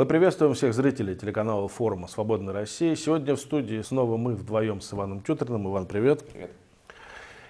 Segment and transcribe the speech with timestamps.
[0.00, 2.96] Мы приветствуем всех зрителей телеканала форума «Свободная Россия».
[2.96, 5.68] Сегодня в студии снова мы вдвоем с Иваном Тютерным.
[5.68, 6.26] Иван, привет.
[6.26, 6.50] Привет.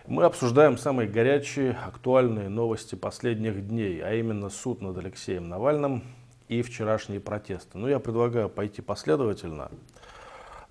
[0.08, 6.02] Мы обсуждаем самые горячие, актуальные новости последних дней, а именно суд над Алексеем Навальным
[6.48, 7.78] и вчерашние протесты.
[7.78, 9.70] Ну, я предлагаю пойти последовательно,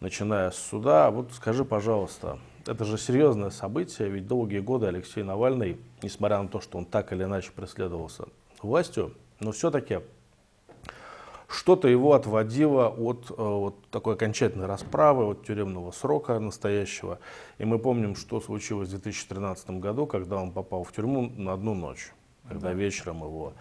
[0.01, 1.09] начиная с суда.
[1.11, 6.59] Вот скажи, пожалуйста, это же серьезное событие, ведь долгие годы Алексей Навальный, несмотря на то,
[6.59, 8.25] что он так или иначе преследовался
[8.61, 9.99] властью, но все-таки
[11.49, 17.19] что-то его отводило от э, вот такой окончательной расправы, от тюремного срока настоящего.
[17.57, 21.73] И мы помним, что случилось в 2013 году, когда он попал в тюрьму на одну
[21.73, 22.11] ночь,
[22.47, 23.53] когда вечером его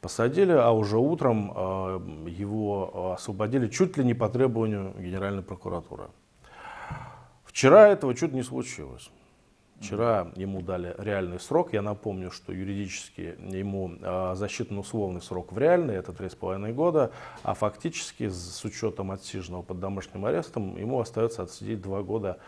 [0.00, 6.04] посадили, а уже утром э, его освободили чуть ли не по требованию Генеральной прокуратуры.
[7.44, 9.10] Вчера этого чуть не случилось.
[9.80, 11.72] Вчера ему дали реальный срок.
[11.72, 17.12] Я напомню, что юридически ему э, засчитан условный срок в реальный, это 3,5 года,
[17.44, 22.38] а фактически с учетом отсиженного под домашним арестом ему остается отсидеть 2 года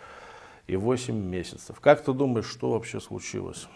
[0.66, 1.78] и 8 месяцев.
[1.80, 3.68] Как ты думаешь, что вообще случилось?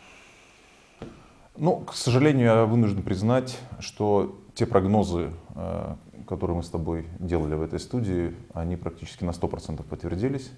[1.57, 5.95] Ну, к сожалению, я вынужден признать, что те прогнозы, э,
[6.27, 10.51] которые мы с тобой делали в этой студии, они практически на 100% подтвердились.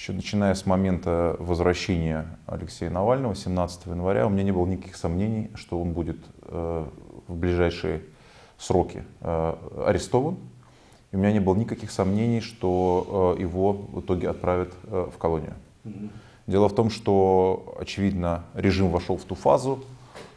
[0.00, 5.50] Еще начиная с момента возвращения Алексея Навального 17 января, у меня не было никаких сомнений,
[5.54, 6.86] что он будет э,
[7.28, 8.00] в ближайшие
[8.56, 10.38] сроки э, арестован.
[11.12, 15.52] И у меня не было никаких сомнений, что его в итоге отправят в колонию.
[16.46, 19.84] Дело в том, что, очевидно, режим вошел в ту фазу,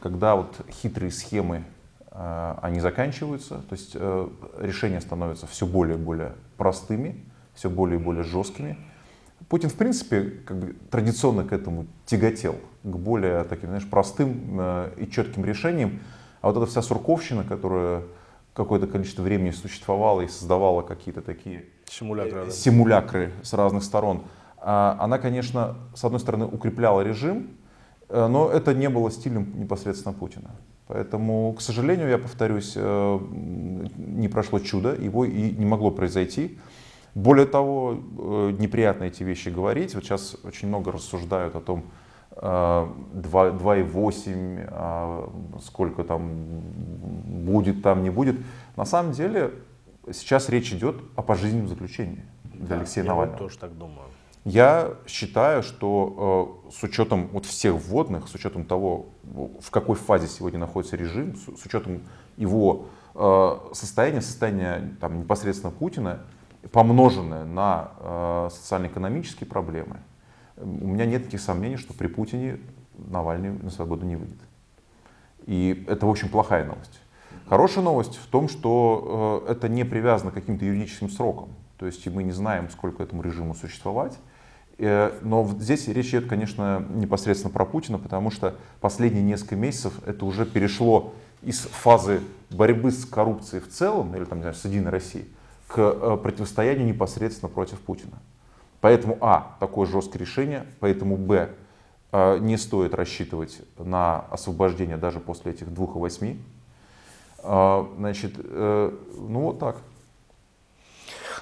[0.02, 1.64] когда вот хитрые схемы,
[2.11, 4.28] э, они заканчиваются, то есть э,
[4.59, 8.75] решения становятся все более и более простыми, все более и более жесткими.
[9.50, 14.94] Путин, в принципе, как бы традиционно к этому тяготел, к более таким, знаешь, простым э,
[14.98, 16.00] и четким решениям.
[16.42, 18.03] А вот эта вся сурковщина, которая
[18.53, 22.52] какое-то количество времени существовала и создавала какие-то такие симулякры, да.
[22.52, 24.24] симулякры с разных сторон,
[24.58, 27.50] а, она, конечно, с одной стороны укрепляла режим,
[28.14, 30.52] Э, но это не было стилем непосредственно Путина.
[30.88, 33.20] Поэтому, к сожалению, я повторюсь, э,
[33.98, 36.59] не прошло чудо, его и не могло произойти.
[37.16, 39.96] Более того, э, неприятно эти вещи говорить.
[39.96, 41.85] Вот сейчас очень много рассуждают о том,
[42.35, 45.29] 2,8, а
[45.62, 46.31] сколько там
[47.46, 48.38] будет, там не будет.
[48.75, 49.52] На самом деле,
[50.12, 53.35] сейчас речь идет о пожизненном заключении для да, Алексея я Навального.
[53.35, 54.07] Я тоже так думаю.
[54.46, 60.28] Я считаю, что э, с учетом вот всех вводных, с учетом того, в какой фазе
[60.28, 62.02] сегодня находится режим, с, с учетом
[62.35, 66.23] его э, состояния, состояния там, непосредственно Путина,
[66.72, 69.97] помноженное на э, социально-экономические проблемы,
[70.57, 72.59] у меня нет никаких сомнений, что при Путине
[72.96, 74.38] Навальный на свободу не выйдет.
[75.46, 77.00] И это, общем, плохая новость.
[77.47, 81.50] Хорошая новость в том, что э, это не привязано к каким-то юридическим срокам.
[81.78, 84.18] То есть мы не знаем, сколько этому режиму существовать.
[84.78, 90.25] Э, но здесь речь идет, конечно, непосредственно про Путина, потому что последние несколько месяцев это
[90.25, 94.91] уже перешло из фазы борьбы с коррупцией в целом, или там, не знаю, с Единой
[94.91, 95.25] Россией,
[95.73, 98.22] к э, противостоянию непосредственно против Путина.
[98.79, 101.50] Поэтому, а, такое жесткое решение, поэтому, б,
[102.11, 106.39] э, не стоит рассчитывать на освобождение даже после этих двух и восьми.
[107.45, 109.75] Значит, ну вот так.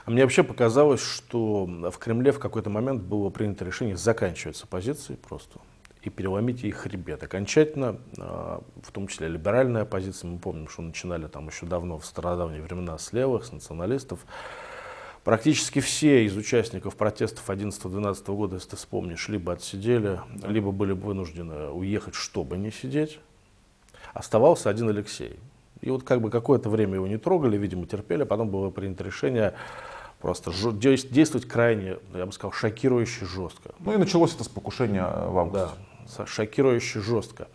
[0.04, 4.64] А мне вообще показалось, что в Кремле в какой-то момент было принято решение заканчивать с
[4.64, 5.60] оппозицией просто
[6.04, 7.24] и переломить их хребет.
[7.24, 12.06] Окончательно, а, в том числе либеральная оппозиция, мы помним, что начинали там еще давно, в
[12.06, 14.20] стародавние времена, с левых, с националистов.
[15.24, 21.70] Практически все из участников протестов 11-12 года, если ты вспомнишь, либо отсидели, либо были вынуждены
[21.70, 23.20] уехать, чтобы не сидеть.
[24.14, 25.40] Оставался один Алексей.
[25.82, 29.54] И вот как бы какое-то время его не трогали, видимо, терпели, потом было принято решение
[30.20, 33.74] просто действовать крайне, я бы сказал, шокирующе жестко.
[33.80, 35.68] Ну и началось это с покушения в августе.
[35.68, 35.91] Да,
[36.26, 37.48] шокирующе жестко.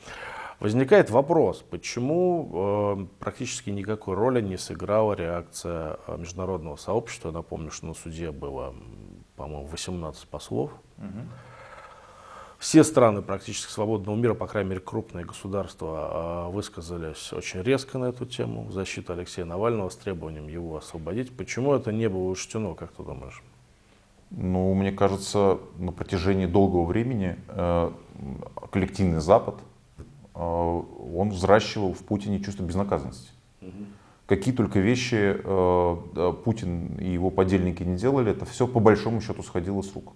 [0.58, 7.30] Возникает вопрос, почему э, практически никакой роли не сыграла реакция э, международного сообщества.
[7.30, 8.74] Напомню, что на суде было,
[9.36, 10.70] по-моему, 18 послов.
[10.96, 11.26] Угу.
[12.58, 18.06] Все страны практически свободного мира, по крайней мере крупные государства, а, высказались очень резко на
[18.06, 21.36] эту тему в защиту Алексея Навального с требованием его освободить.
[21.36, 23.42] Почему это не было учтено, как ты думаешь?
[24.30, 27.92] Ну, мне кажется, на протяжении долгого времени э,
[28.70, 29.56] коллективный Запад,
[30.34, 33.30] э, он взращивал в Путине чувство безнаказанности.
[33.62, 33.70] Угу.
[34.26, 39.42] Какие только вещи э, Путин и его подельники не делали, это все по большому счету
[39.42, 40.12] сходило с рук.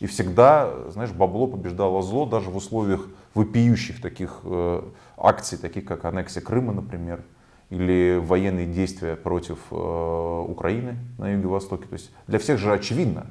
[0.00, 4.82] И всегда, знаешь, бабло побеждало зло даже в условиях вопиющих таких э,
[5.16, 7.22] акций, таких как аннексия Крыма, например,
[7.68, 11.86] или военные действия против Украины на юге-востоке.
[11.86, 13.26] То есть для всех же очевидно,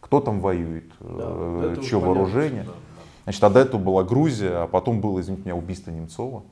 [0.00, 2.64] кто там воюет, да, чье вооружение.
[2.64, 2.72] Да.
[3.24, 6.42] Значит, а до этого была Грузия, а потом было, извините меня, убийство Немцова.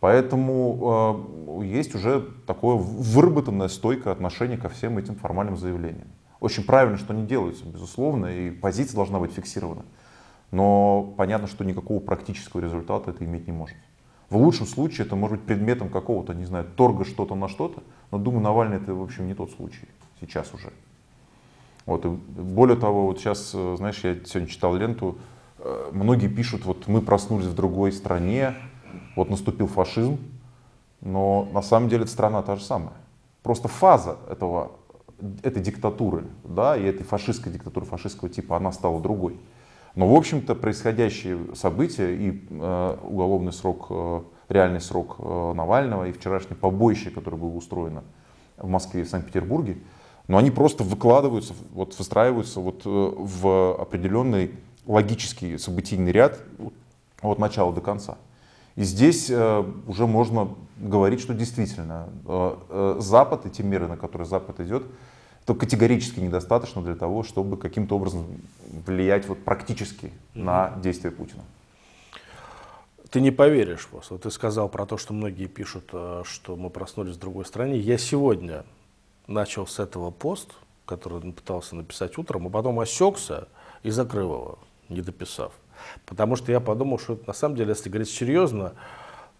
[0.00, 6.08] Поэтому э, есть уже такое выработанное стойкое отношение ко всем этим формальным заявлениям.
[6.40, 9.82] Очень правильно, что они делаются, безусловно, и позиция должна быть фиксирована.
[10.50, 13.76] Но понятно, что никакого практического результата это иметь не может.
[14.28, 18.18] В лучшем случае это может быть предметом какого-то, не знаю, торга что-то на что-то, но
[18.18, 19.88] думаю, Навальный это, в общем, не тот случай
[20.20, 20.70] сейчас уже.
[21.86, 25.18] Вот, и более того, вот сейчас, э, знаешь, я сегодня читал ленту,
[25.92, 28.54] многие пишут, вот мы проснулись в другой стране,
[29.16, 30.18] вот наступил фашизм,
[31.00, 32.94] но на самом деле страна та же самая.
[33.42, 34.72] Просто фаза этого,
[35.42, 39.38] этой диктатуры, да, и этой фашистской диктатуры, фашистского типа, она стала другой.
[39.94, 46.12] Но, в общем-то, происходящие события и э, уголовный срок, э, реальный срок э, Навального и
[46.12, 48.02] вчерашнее побоище, которое было устроено
[48.56, 49.78] в Москве и Санкт-Петербурге,
[50.26, 54.52] но они просто выкладываются, вот, выстраиваются вот, э, в определенный
[54.86, 56.40] логический событийный ряд
[57.22, 58.16] от начала до конца.
[58.76, 63.96] И здесь э, уже можно говорить, что действительно э, э, Запад и те меры, на
[63.96, 64.84] которые Запад идет,
[65.44, 68.26] это категорически недостаточно для того, чтобы каким-то образом
[68.86, 70.42] влиять вот практически mm-hmm.
[70.42, 71.42] на действия Путина.
[73.10, 75.84] Ты не поверишь, вот ты сказал про то, что многие пишут,
[76.24, 77.78] что мы проснулись в другой стране.
[77.78, 78.64] Я сегодня
[79.28, 80.50] начал с этого пост,
[80.84, 83.46] который пытался написать утром, а потом осекся
[83.84, 84.58] и закрыл его,
[84.94, 85.52] не дописав.
[86.06, 88.72] Потому что я подумал, что на самом деле, если говорить серьезно,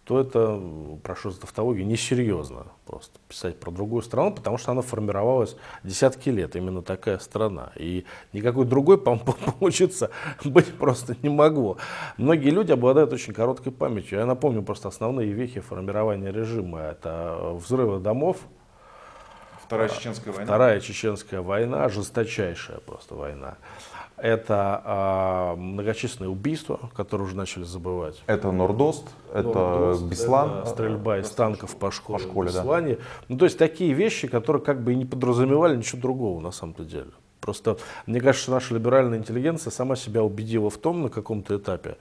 [0.05, 0.61] то это,
[1.03, 6.57] прошу за тавтологию, несерьезно просто писать про другую страну, потому что она формировалась десятки лет,
[6.57, 7.73] именно такая страна.
[7.77, 8.05] И
[8.35, 8.99] никакой другой
[9.59, 10.11] получиться
[10.45, 11.79] быть просто не могло.
[12.19, 14.19] Многие люди обладают очень короткой памятью.
[14.19, 16.81] Я напомню просто основные вехи формирования режима.
[16.81, 18.37] Это взрывы домов,
[19.65, 20.45] Вторая чеченская война.
[20.45, 23.57] Вторая чеченская война, жесточайшая просто война.
[24.17, 28.23] Это э, многочисленные убийства, которые уже начали забывать.
[28.27, 30.59] Это Нордост, это Нордост, Беслан.
[30.59, 32.95] Это стрельба из танков по школе, по школе в Беслане.
[32.95, 33.03] Да.
[33.29, 36.85] Ну, то есть такие вещи, которые как бы и не подразумевали ничего другого на самом-то
[36.85, 37.11] деле.
[37.41, 37.77] Просто
[38.07, 41.97] мне кажется, наша либеральная интеллигенция сама себя убедила в том на каком-то этапе,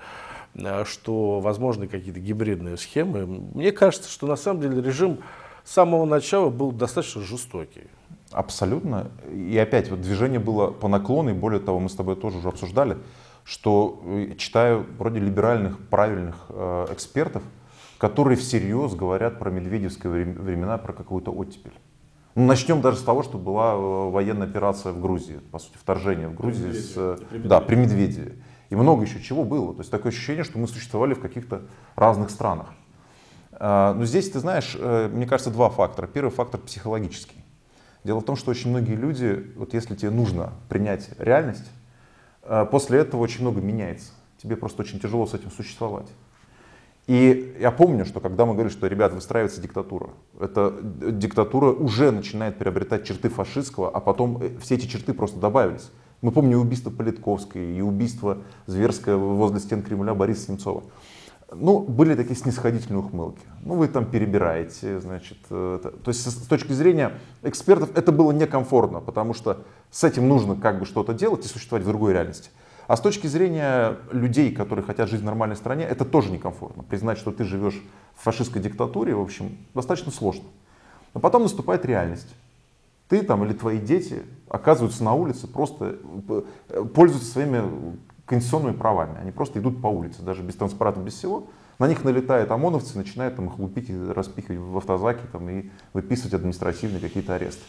[0.53, 3.25] э, что возможны какие-то гибридные схемы.
[3.25, 5.19] Мне кажется, что на самом деле режим
[5.63, 7.87] с самого начала был достаточно жестокий.
[8.33, 9.11] Абсолютно.
[9.31, 12.47] И опять, вот движение было по наклону, и более того, мы с тобой тоже уже
[12.47, 12.97] обсуждали,
[13.43, 17.43] что э, читаю вроде либеральных, правильных э, экспертов,
[17.99, 21.73] которые всерьез говорят про медведевские времена, про какую-то оттепель.
[22.35, 26.27] Ну, начнем даже с того, что была э, военная операция в Грузии, по сути, вторжение
[26.27, 26.71] в Грузии.
[26.71, 28.37] При с, э, при да, при Медведеве.
[28.71, 29.73] И много еще чего было.
[29.73, 31.61] То есть такое ощущение, что мы существовали в каких-то
[31.95, 32.73] разных странах.
[33.59, 36.07] Но здесь, ты знаешь, мне кажется, два фактора.
[36.07, 37.42] Первый фактор психологический.
[38.03, 41.69] Дело в том, что очень многие люди, вот если тебе нужно принять реальность,
[42.43, 44.11] э, после этого очень много меняется.
[44.41, 46.07] Тебе просто очень тяжело с этим существовать.
[47.07, 50.09] И я помню, что когда мы говорили, что, ребят, выстраивается диктатура,
[50.39, 55.89] эта диктатура уже начинает приобретать черты фашистского, а потом э, все эти черты просто добавились.
[56.21, 60.83] Мы помним убийство Политковской, и убийство зверское возле стен Кремля Бориса Немцова
[61.55, 63.41] ну, были такие снисходительные ухмылки.
[63.61, 65.37] Ну, вы там перебираете, значит.
[65.49, 70.27] Э, это, то есть, с, точки зрения экспертов, это было некомфортно, потому что с этим
[70.27, 72.49] нужно как бы что-то делать и существовать в другой реальности.
[72.87, 76.83] А с точки зрения людей, которые хотят жить в нормальной стране, это тоже некомфортно.
[76.83, 77.81] Признать, что ты живешь
[78.15, 80.43] в фашистской диктатуре, в общем, достаточно сложно.
[81.13, 82.35] Но потом наступает реальность.
[83.07, 85.97] Ты там или твои дети оказываются на улице, просто
[86.69, 87.63] э, пользуются своими
[88.25, 89.17] конституционными правами.
[89.19, 91.47] Они просто идут по улице, даже без транспаранта, без всего.
[91.79, 97.01] На них налетают ОМОНовцы, начинают там их лупить распихивать в автозаки там, и выписывать административные
[97.01, 97.63] какие-то аресты.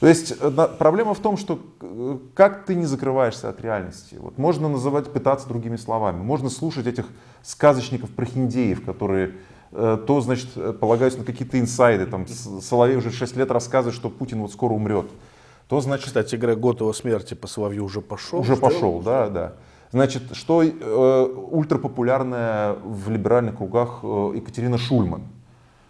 [0.00, 4.16] То есть э, проблема в том, что э, как ты не закрываешься от реальности.
[4.18, 6.22] Вот можно называть, пытаться другими словами.
[6.22, 7.06] Можно слушать этих
[7.42, 9.34] сказочников-прохиндеев, которые
[9.72, 12.06] э, то, значит, полагаются на какие-то инсайды.
[12.06, 15.06] Там Соловей уже 6 лет рассказывает, что Путин вот скоро умрет.
[15.68, 16.06] То, значит...
[16.06, 18.40] Кстати говоря, год его смерти по Соловью уже пошел.
[18.40, 19.54] Уже пошел, да, да.
[19.90, 25.22] Значит, что э, ультрапопулярная в либеральных кругах э, Екатерина Шульман,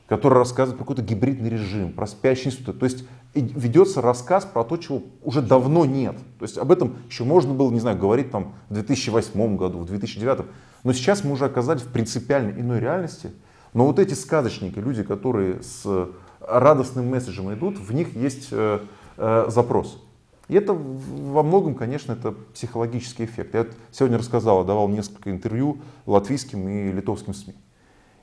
[0.06, 2.78] которая рассказывает про какой-то гибридный режим, про спящий институт.
[2.78, 6.16] То есть ведется рассказ про то, чего уже давно нет.
[6.38, 9.86] То есть об этом еще можно было, не знаю, говорить там в 2008 году, в
[9.86, 10.46] 2009.
[10.84, 13.32] Но сейчас мы уже оказались в принципиально иной реальности.
[13.74, 16.08] Но вот эти сказочники, люди, которые с
[16.40, 18.80] радостным месседжем идут, в них есть э,
[19.16, 20.02] э, запрос.
[20.48, 23.54] И это во многом, конечно, это психологический эффект.
[23.54, 27.54] Я сегодня рассказал, давал несколько интервью латвийским и литовским СМИ.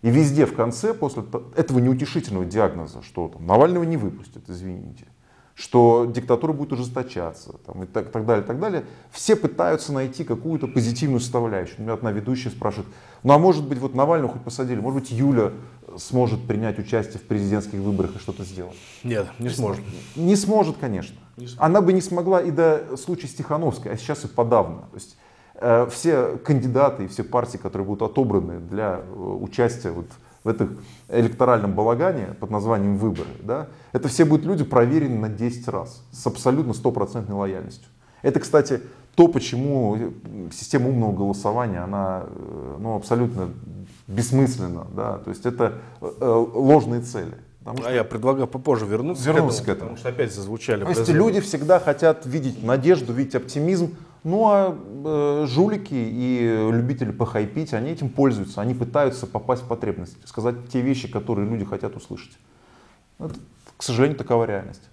[0.01, 1.23] И везде в конце, после
[1.55, 5.05] этого неутешительного диагноза, что там, Навального не выпустят, извините,
[5.55, 8.85] что диктатура будет ужесточаться там, и так, так далее, так далее.
[9.11, 11.79] Все пытаются найти какую-то позитивную составляющую.
[11.79, 12.87] У меня одна ведущая спрашивает,
[13.23, 15.53] ну а может быть вот Навального хоть посадили, может быть Юля
[15.97, 18.75] сможет принять участие в президентских выборах и что-то сделать?
[19.03, 19.83] Нет, не сможет.
[20.15, 21.15] Не сможет, конечно.
[21.57, 24.83] Она бы не смогла и до случая Стихановской, а сейчас и подавно.
[24.91, 25.17] То есть,
[25.55, 30.05] э, все кандидаты и все партии, которые будут отобраны для э, участия вот
[30.43, 30.77] в этом
[31.09, 36.25] электоральном балагане под названием выборы, да, это все будут люди проверены на 10 раз с
[36.27, 37.89] абсолютно стопроцентной лояльностью.
[38.21, 38.81] Это, кстати,
[39.15, 39.97] то, почему
[40.51, 43.49] система умного голосования, она э, ну, абсолютно
[44.07, 44.85] бессмысленна.
[44.95, 45.17] Да?
[45.19, 47.35] То есть это э, ложные цели.
[47.73, 47.87] Что...
[47.87, 49.89] А я предлагаю попозже вернуться, вернуться к, этому, к этому.
[49.91, 50.83] Потому что опять зазвучали.
[50.83, 53.95] То есть люди всегда хотят видеть надежду, видеть оптимизм.
[54.23, 58.61] Ну а э, жулики и любители похайпить, они этим пользуются.
[58.61, 62.37] Они пытаются попасть в потребность, сказать те вещи, которые люди хотят услышать.
[63.19, 63.35] Это,
[63.77, 64.83] к сожалению, такова реальность.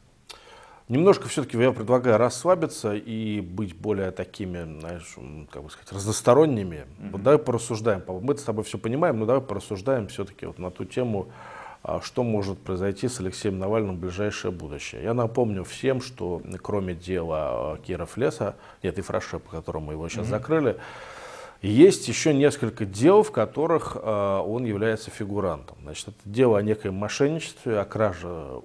[0.89, 5.17] Немножко все-таки я предлагаю расслабиться и быть более такими, знаешь,
[5.51, 6.85] как бы сказать, разносторонними.
[6.85, 7.11] Mm-hmm.
[7.13, 8.03] Вот давай порассуждаем.
[8.07, 11.52] Мы с тобой все понимаем, но давай порассуждаем все-таки вот на ту тему, а,
[12.03, 15.03] что может произойти с Алексеем Навальным в ближайшее будущее.
[15.03, 20.09] Я напомню всем, что кроме дела а, Киров Леса, нет, и Фраше, по которому его
[20.09, 20.31] сейчас mm-hmm.
[20.31, 20.77] закрыли,
[21.61, 25.77] есть еще несколько дел, в которых э, он является фигурантом.
[25.83, 28.61] Значит, это дело о некоем мошенничестве, о краже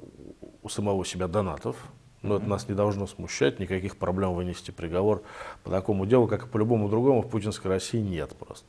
[0.64, 1.76] у самого себя донатов.
[2.24, 2.38] Но mm-hmm.
[2.40, 5.22] это нас не должно смущать, никаких проблем вынести приговор
[5.64, 8.66] по такому делу, как и по любому другому в путинской России нет просто.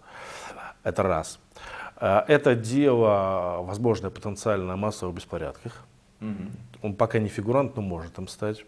[0.85, 1.38] Это раз.
[2.00, 5.85] Э, это дело, возможно, потенциально о массовых беспорядках.
[6.21, 6.28] Угу.
[6.83, 8.64] Он пока не фигурант, но может им стать.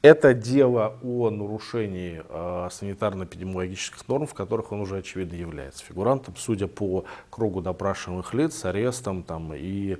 [0.00, 6.68] Это дело о нарушении э, санитарно-эпидемиологических норм, в которых он уже очевидно является фигурантом, судя
[6.68, 9.96] по кругу допрашиваемых лиц с арестом там, и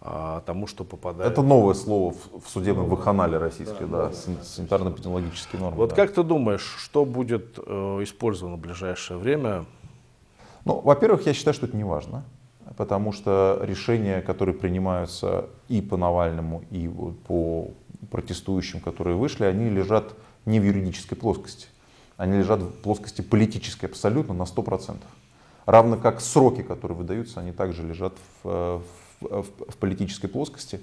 [0.00, 1.30] э, тому, что попадает.
[1.30, 5.76] Это новое слово в, в судебном ваханале российском, да, да, да, санитарно-эпидемиологические нормы.
[5.76, 5.96] Вот да.
[5.96, 9.66] как ты думаешь, что будет э, использовано в ближайшее время
[10.66, 12.24] ну, во-первых, я считаю, что это не важно,
[12.76, 16.88] потому что решения, которые принимаются и по Навальному, и
[17.26, 17.70] по
[18.10, 21.68] протестующим, которые вышли, они лежат не в юридической плоскости.
[22.16, 24.96] Они лежат в плоскости политической абсолютно на 100%.
[25.66, 28.82] Равно как сроки, которые выдаются, они также лежат в,
[29.20, 30.80] в, в политической плоскости.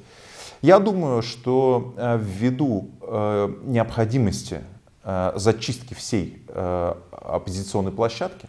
[0.61, 4.61] Я думаю, что э, ввиду э, необходимости
[5.03, 8.47] э, зачистки всей оппозиционной площадки,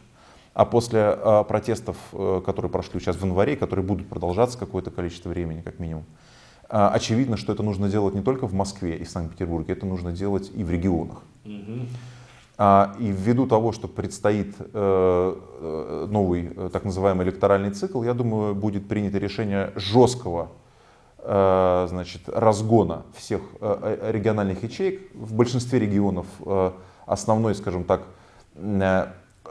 [0.55, 5.29] а после э, протестов, э, которые прошли сейчас в январе, которые будут продолжаться какое-то количество
[5.29, 6.05] времени, как минимум,
[6.71, 10.53] э, очевидно, что это нужно делать не только в Москве и Санкт-Петербурге, это нужно делать
[10.55, 11.23] и в регионах.
[12.57, 18.55] А, и ввиду того, что предстоит э, э новый так называемый электоральный цикл, я думаю,
[18.55, 20.51] будет принято решение жесткого
[21.27, 25.01] значит, разгона всех региональных ячеек.
[25.15, 26.27] В большинстве регионов
[27.07, 28.03] основной, скажем так,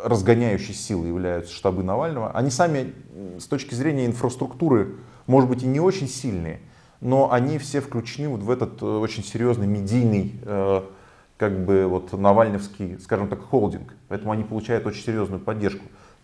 [0.04, 2.32] разгоняющей силой являются штабы Навального.
[2.32, 2.94] Они сами
[3.40, 4.96] с точки зрения инфраструктуры,
[5.28, 6.60] может быть, и не очень сильные,
[7.00, 10.82] но они все включены вот в этот э, очень серьезный медийный, э,
[11.38, 13.94] как бы вот Навальновский, скажем так, холдинг.
[14.08, 15.84] Поэтому они получают очень серьезную поддержку.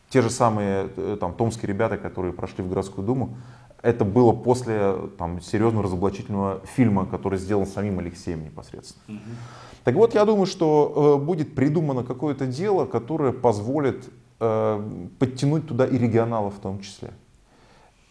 [0.10, 3.38] Те же самые э, там, томские ребята, которые прошли в городскую думу,
[3.82, 9.18] это было после там, серьезного разоблачительного фильма, который сделан самим Алексеем непосредственно.
[9.18, 9.84] Mm-hmm.
[9.84, 14.10] Так вот, я думаю, что э, будет придумано какое-то дело, которое позволит
[14.40, 17.12] э, подтянуть туда и регионалов в том числе.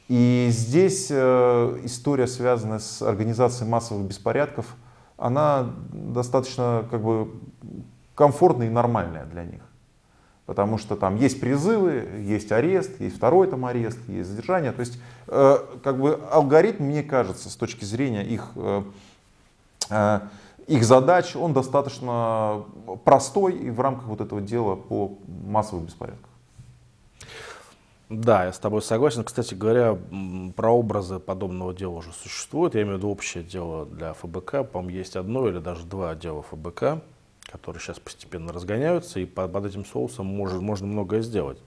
[0.08, 4.74] И здесь э, история, связанная с организацией массовых беспорядков,
[5.18, 7.30] она достаточно как бы
[8.14, 9.67] комфортная и нормальная для них.
[10.48, 14.72] Потому что там есть призывы, есть арест, есть второй там арест, есть задержание.
[14.72, 18.82] То есть э, как бы алгоритм, мне кажется, с точки зрения их э,
[19.90, 20.20] э,
[20.66, 22.64] их задач, он достаточно
[23.04, 26.30] простой и в рамках вот этого дела по массовым беспорядкам.
[28.08, 29.24] Да, я с тобой согласен.
[29.24, 29.98] Кстати говоря,
[30.56, 32.74] прообразы подобного дела уже существуют.
[32.74, 34.66] Я имею в виду общее дело для ФБК.
[34.72, 37.02] По-моему, есть одно или даже два дела ФБК,
[37.50, 41.58] которые сейчас постепенно разгоняются, и под, этим соусом может, можно многое сделать.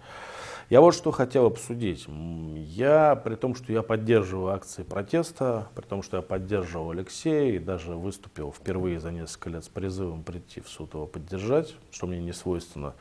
[0.69, 2.07] Я вот что хотел обсудить.
[2.55, 7.59] Я, при том, что я поддерживаю акции протеста, при том, что я поддерживал Алексея и
[7.59, 12.19] даже выступил впервые за несколько лет с призывом прийти в суд его поддержать, что мне
[12.19, 12.93] не свойственно,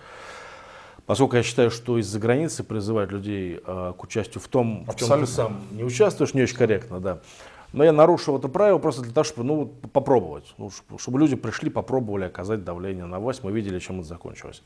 [1.06, 4.94] Поскольку я считаю, что из-за границы призывать людей э, к участию в том, Абсолютно.
[4.94, 7.18] в чем ты сам не участвуешь, не очень корректно, да.
[7.72, 10.54] Но я нарушил это правило просто для того, чтобы ну, попробовать.
[10.58, 13.44] Ну, чтобы люди пришли, попробовали оказать давление на власть.
[13.44, 14.62] Мы видели, чем это закончилось.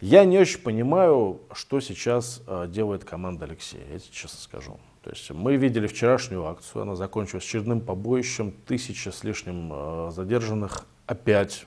[0.00, 4.80] Я не очень понимаю, что сейчас э, делает команда Алексея, я тебе честно скажу.
[5.02, 10.86] То есть мы видели вчерашнюю акцию, она закончилась очередным побоищем, тысяча с лишним э, задержанных,
[11.06, 11.66] опять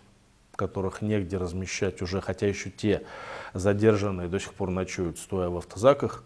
[0.55, 3.03] которых негде размещать уже, хотя еще те
[3.53, 6.24] задержанные до сих пор ночуют, стоя в автозаках,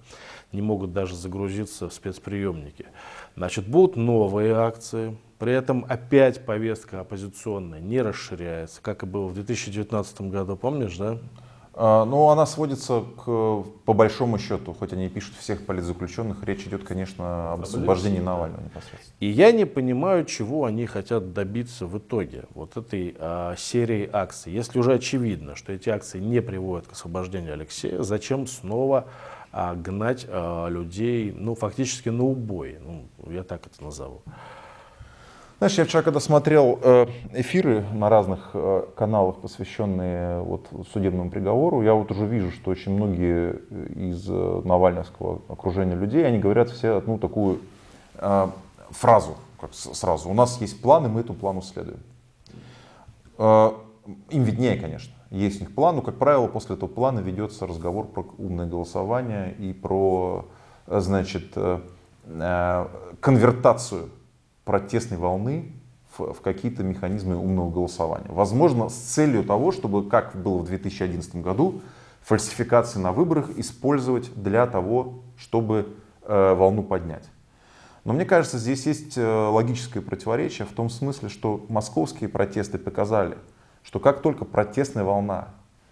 [0.51, 2.87] не могут даже загрузиться в спецприемники.
[3.35, 9.33] Значит, будут новые акции, при этом опять повестка оппозиционная не расширяется, как и было в
[9.33, 11.19] 2019 году, помнишь, да?
[11.79, 13.23] А, ну, она сводится к,
[13.85, 18.61] по большому счету, хоть они и пишут всех политзаключенных, речь идет, конечно, об освобождении Навального
[18.61, 19.15] непосредственно.
[19.19, 24.51] И я не понимаю, чего они хотят добиться в итоге вот этой а, серии акций.
[24.51, 29.05] Если уже очевидно, что эти акции не приводят к освобождению Алексея, зачем снова
[29.51, 34.23] а, гнать а, людей, ну, фактически на убой, ну, я так это назову.
[35.57, 41.81] Знаешь, я вчера, когда смотрел э, эфиры на разных э, каналах, посвященные вот, судебному приговору,
[41.81, 43.53] я вот уже вижу, что очень многие
[43.95, 47.59] из э, навальновского окружения людей, они говорят все одну такую
[48.91, 50.29] фразу, как сразу.
[50.29, 51.99] У нас есть план, и мы этому плану следуем.
[53.37, 55.13] Им виднее, конечно.
[55.29, 59.53] Есть у них план, но, как правило, после этого плана ведется разговор про умное голосование
[59.59, 60.47] и про,
[60.87, 61.55] значит,
[63.19, 64.09] конвертацию
[64.67, 65.71] протестной волны
[66.17, 68.27] в, в какие-то механизмы умного голосования.
[68.29, 71.81] Возможно, с целью того, чтобы, как было в 2011 году,
[72.21, 77.23] фальсификации на выборах использовать для того, чтобы э, волну поднять.
[78.03, 83.37] Но мне кажется, здесь есть э, логическое противоречие в том смысле, что московские протесты показали,
[83.83, 85.49] что как только протестная волна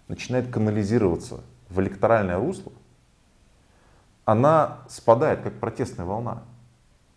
[0.08, 1.40] начинает канализироваться
[1.70, 2.72] в электоральное русло,
[4.26, 6.42] она спадает как протестная волна.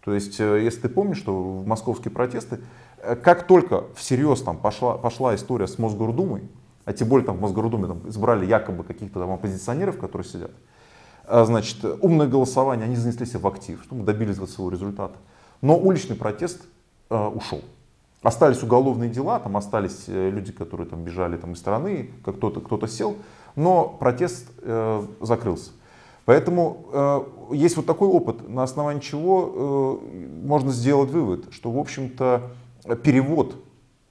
[0.09, 2.61] То есть, э, если ты помнишь, что в московские протесты,
[2.97, 6.49] э, как только всерьез там пошла, пошла история с Мосгордумой,
[6.83, 10.49] а тем более там в Мосгордуме там, избрали якобы каких-то там оппозиционеров, которые сидят,
[11.27, 15.15] а, значит, умное голосование, они занеслись в актив, чтобы добились своего результата.
[15.61, 16.59] Но уличный протест
[17.11, 17.61] э, ушел.
[18.23, 22.61] Остались уголовные дела, там остались э, люди, которые там бежали там, из страны, как кто-то
[22.61, 23.15] кто сел,
[23.55, 25.69] но протест э, закрылся.
[26.29, 31.79] Поэтому э, есть вот такой опыт, на основании чего э, можно сделать вывод, что, в
[31.79, 32.51] общем-то,
[33.01, 33.55] перевод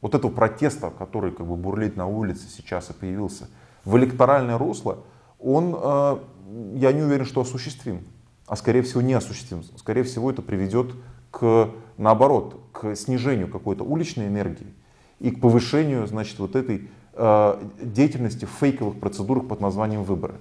[0.00, 3.46] вот этого протеста, который как бы бурлит на улице сейчас и появился,
[3.85, 4.98] в электоральное русло,
[5.38, 6.18] он, э,
[6.74, 8.00] я не уверен, что осуществим,
[8.48, 9.62] а скорее всего не осуществим.
[9.76, 10.96] Скорее всего это приведет
[11.31, 14.74] к, наоборот, к снижению какой-то уличной энергии
[15.20, 20.35] и к повышению, значит, вот этой э, деятельности в фейковых процедурах под названием выборы.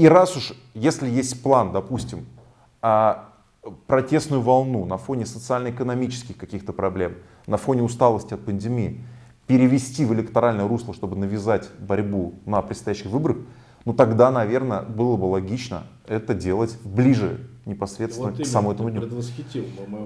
[0.00, 2.24] И раз уж, если есть план, допустим,
[2.80, 3.34] а,
[3.86, 9.04] протестную волну на фоне социально-экономических каких-то проблем, на фоне усталости от пандемии,
[9.46, 13.36] перевести в электоральное русло, чтобы навязать борьбу на предстоящих выборах,
[13.84, 19.02] ну тогда, наверное, было бы логично это делать ближе непосредственно вот к самому этому дню.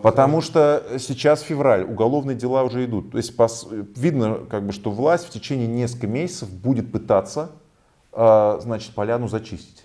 [0.02, 3.12] Потому что сейчас февраль, уголовные дела уже идут.
[3.12, 7.52] То есть пос, видно, как бы, что власть в течение нескольких месяцев будет пытаться
[8.10, 9.83] а, значит, поляну зачистить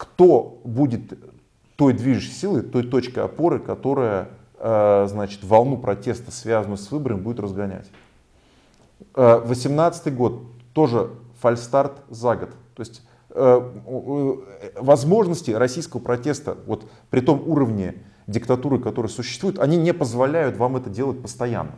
[0.00, 1.12] кто будет
[1.76, 7.38] той движущей силой, той точкой опоры, которая э, значит, волну протеста, связанную с выборами, будет
[7.38, 7.86] разгонять.
[9.14, 11.10] 2018 э, год тоже
[11.42, 12.48] фальстарт за год.
[12.74, 13.60] То есть э,
[14.76, 20.88] возможности российского протеста вот при том уровне диктатуры, который существует, они не позволяют вам это
[20.88, 21.74] делать постоянно.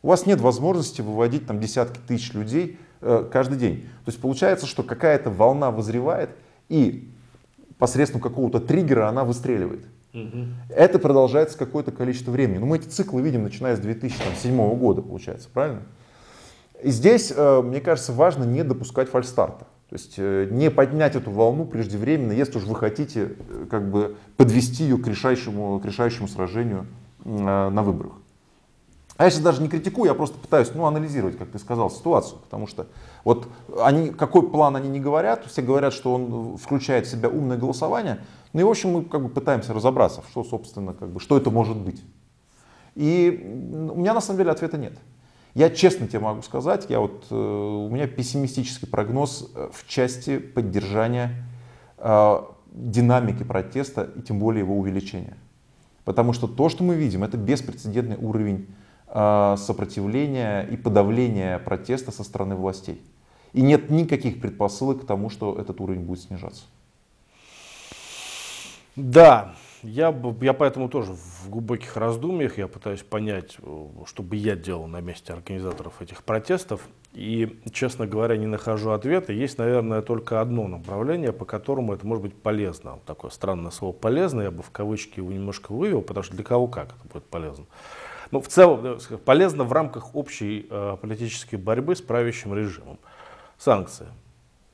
[0.00, 3.82] У вас нет возможности выводить там десятки тысяч людей каждый день.
[4.06, 6.30] То есть получается, что какая-то волна вызревает,
[6.70, 7.12] и
[7.82, 9.86] посредством какого-то триггера она выстреливает.
[10.14, 10.44] Угу.
[10.68, 12.58] Это продолжается какое-то количество времени.
[12.58, 15.82] Но ну, мы эти циклы видим, начиная с 2007 года, получается, правильно?
[16.80, 19.66] И здесь, э, мне кажется, важно не допускать фальстарта.
[19.88, 24.14] То есть э, не поднять эту волну преждевременно, если уж вы хотите э, как бы
[24.36, 26.86] подвести ее к решающему, к решающему сражению
[27.24, 28.12] на выборах.
[29.22, 32.40] А я сейчас даже не критикую, я просто пытаюсь ну, анализировать, как ты сказал, ситуацию.
[32.40, 32.88] Потому что
[33.22, 33.46] вот
[33.80, 38.18] они, какой план они не говорят, все говорят, что он включает в себя умное голосование.
[38.52, 41.52] Ну и в общем мы как бы пытаемся разобраться, что собственно, как бы, что это
[41.52, 42.02] может быть.
[42.96, 43.40] И
[43.92, 44.94] у меня на самом деле ответа нет.
[45.54, 50.38] Я честно тебе могу сказать, я вот, э, у меня пессимистический прогноз э, в части
[50.38, 51.46] поддержания
[51.98, 52.40] э,
[52.72, 55.36] динамики протеста и тем более его увеличения.
[56.04, 58.66] Потому что то, что мы видим, это беспрецедентный уровень
[59.12, 63.00] сопротивления и подавления протеста со стороны властей.
[63.52, 66.64] И нет никаких предпосылок к тому, что этот уровень будет снижаться.
[68.96, 74.54] Да, Я, я поэтому тоже в глубоких раздумьях, я пытаюсь понять, э, что бы я
[74.54, 76.82] делал на месте организаторов этих протестов.
[77.12, 79.32] И, честно говоря, не нахожу ответа.
[79.32, 83.00] Есть, наверное, только одно направление, по которому это может быть полезно.
[83.06, 86.68] Такое странное слово «полезно», я бы в кавычки его немножко вывел, потому что для кого
[86.68, 87.66] как это будет полезно.
[88.32, 92.98] Ну, в целом, полезно в рамках общей э, политической борьбы с правящим режимом.
[93.58, 94.06] Санкции.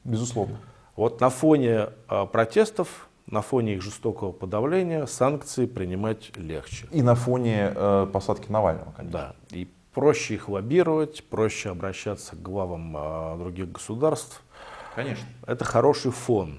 [0.04, 0.58] Безусловно.
[0.94, 6.86] Вот на фоне э, протестов, на фоне их жестокого подавления санкции принимать легче.
[6.92, 9.34] И на фоне э, посадки Навального, конечно.
[9.50, 9.56] Да.
[9.56, 14.40] И проще их лоббировать, проще обращаться к главам э, других государств.
[14.94, 15.26] Конечно.
[15.48, 16.58] Это хороший фон.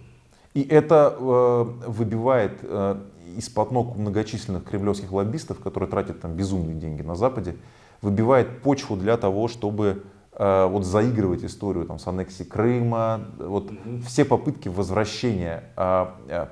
[0.53, 3.01] И это э, выбивает э,
[3.37, 7.55] из-под ног многочисленных кремлевских лоббистов, которые тратят там безумные деньги на Западе,
[8.01, 14.03] выбивает почву для того, чтобы э, вот заигрывать историю там, с аннексией Крыма, вот mm-hmm.
[14.05, 16.47] все попытки возвращения э, э,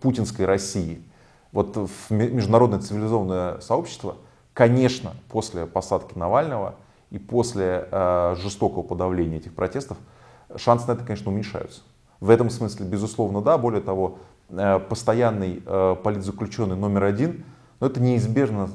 [0.00, 1.02] путинской России
[1.52, 4.16] вот в международное цивилизованное сообщество–
[4.60, 6.74] Конечно, после посадки Навального
[7.10, 9.96] и после э, жестокого подавления этих протестов
[10.56, 11.82] шансы на это, конечно, уменьшаются.
[12.20, 13.56] В этом смысле, безусловно, да.
[13.56, 14.18] Более того,
[14.88, 17.44] постоянный э, политзаключенный номер один,
[17.78, 18.70] но это неизбежно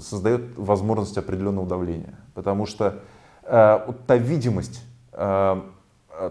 [0.00, 2.18] создает возможность определенного давления.
[2.34, 3.00] Потому что
[3.42, 5.60] э, вот та видимость э,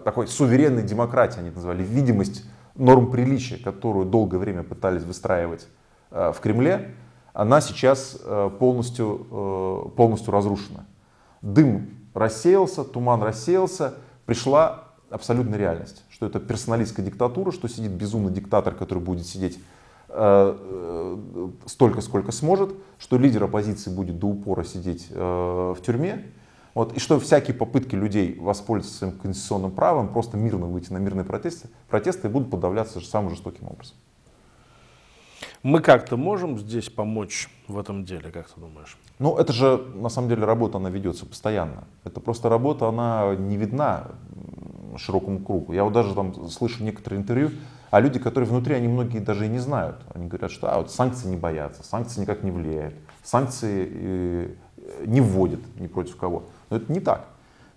[0.04, 5.66] такой суверенной демократии, они назвали, видимость норм приличия, которую долгое время пытались выстраивать
[6.10, 6.94] э, в Кремле,
[7.32, 10.86] она сейчас э, полностью, э, полностью разрушена.
[11.42, 13.94] Дым рассеялся, туман рассеялся,
[14.26, 19.58] пришла абсолютная реальность, что это персоналистская диктатура, что сидит безумный диктатор, который будет сидеть
[20.08, 21.18] э,
[21.66, 26.24] столько, сколько сможет, что лидер оппозиции будет до упора сидеть в тюрьме,
[26.74, 31.24] вот, и что всякие попытки людей воспользоваться своим конституционным правом, просто мирно выйти на мирные
[31.24, 33.96] протесты, протесты будут подавляться самым жестоким образом.
[35.62, 38.96] Мы как-то можем здесь помочь в этом деле, как ты думаешь?
[39.18, 41.84] Ну, это же, на самом деле, работа, она ведется постоянно.
[42.04, 44.12] Это просто работа, она не видна
[44.98, 45.72] широкому кругу.
[45.72, 47.50] Я вот даже там слышу некоторые интервью,
[47.90, 49.96] а люди, которые внутри, они многие даже и не знают.
[50.14, 54.54] Они говорят, что а, вот санкции не боятся, санкции никак не влияют, санкции э,
[55.06, 56.44] не вводят ни против кого.
[56.70, 57.26] Но это не так.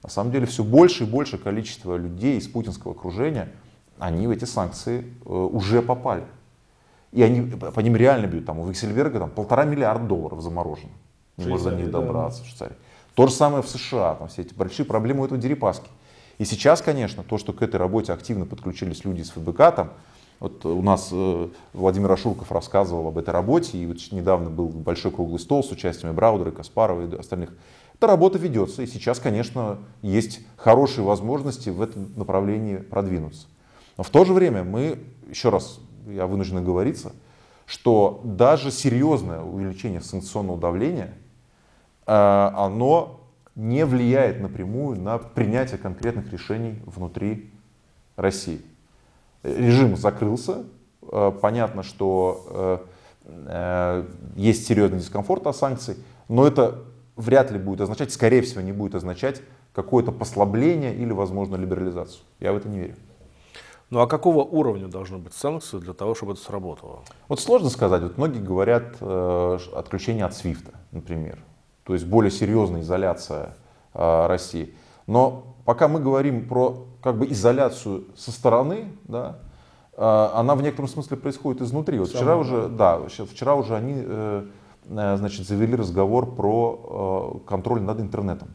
[0.04, 3.50] На самом деле все больше и больше количество людей из путинского окружения,
[3.98, 6.24] они в эти санкции э, уже попали.
[7.12, 8.46] И они, по ним реально бьют.
[8.46, 10.92] Там у Виксельберга там, полтора миллиарда долларов заморожено.
[11.38, 12.46] Не может до них добраться да.
[12.46, 12.76] в Швейцарии.
[13.16, 14.16] То же самое в США.
[14.16, 15.88] Там все эти большие проблемы у этого Дерипаски.
[16.38, 19.94] И сейчас, конечно, то, что к этой работе активно подключились люди из ФБК, там,
[20.40, 25.12] вот у нас э, Владимир Ашурков рассказывал об этой работе, и вот недавно был большой
[25.12, 27.56] круглый стол с участием Браудера, Каспарова и остальных.
[27.96, 33.48] Эта работа ведется, и сейчас, конечно, есть хорошие возможности в этом направлении продвинуться.
[33.96, 37.14] Но в то же время мы, еще раз я вынужден оговориться,
[37.66, 41.14] что даже серьезное увеличение санкционного давления,
[42.06, 43.23] э, оно
[43.56, 47.52] не влияет напрямую на принятие конкретных решений внутри
[48.16, 48.62] России.
[49.44, 50.64] Режим закрылся,
[51.02, 52.86] э, понятно, что
[53.26, 56.80] э, есть серьезный дискомфорт от санкций, но это
[57.16, 59.42] вряд ли будет означать, скорее всего, не будет означать
[59.74, 62.24] какое-то послабление или, возможно, либерализацию.
[62.40, 62.96] Я в это не верю.
[63.90, 67.04] Ну а какого уровня должны быть санкции для того, чтобы это сработало?
[67.28, 68.02] Вот сложно сказать.
[68.02, 71.38] Вот многие говорят э, отключение от СВИФТа, например.
[71.84, 73.56] То есть более серьезная изоляция
[73.94, 74.74] э, России.
[75.08, 79.40] Но пока мы говорим про как бы изоляцию со стороны, да,
[79.98, 82.00] э, она в некотором смысле происходит изнутри.
[82.00, 84.46] Вот вчера уже, да, вчера уже они э,
[84.86, 88.50] э, значит, завели разговор про э, контроль над интернетом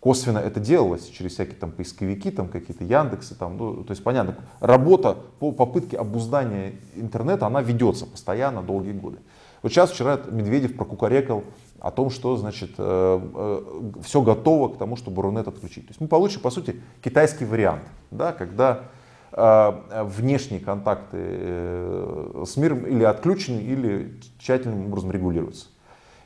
[0.00, 4.36] косвенно это делалось через всякие там поисковики, там какие-то Яндексы, там, ну, то есть понятно,
[4.60, 9.18] работа по попытке обуздания интернета, она ведется постоянно, долгие годы.
[9.62, 11.44] Вот сейчас вчера Медведев прокукарекал
[11.80, 15.86] о том, что значит э, э, все готово к тому, чтобы Рунет отключить.
[15.86, 18.84] То есть мы получим, по сути, китайский вариант, да, когда
[19.32, 25.66] э, внешние контакты э, с миром или отключены, или тщательным образом регулируются.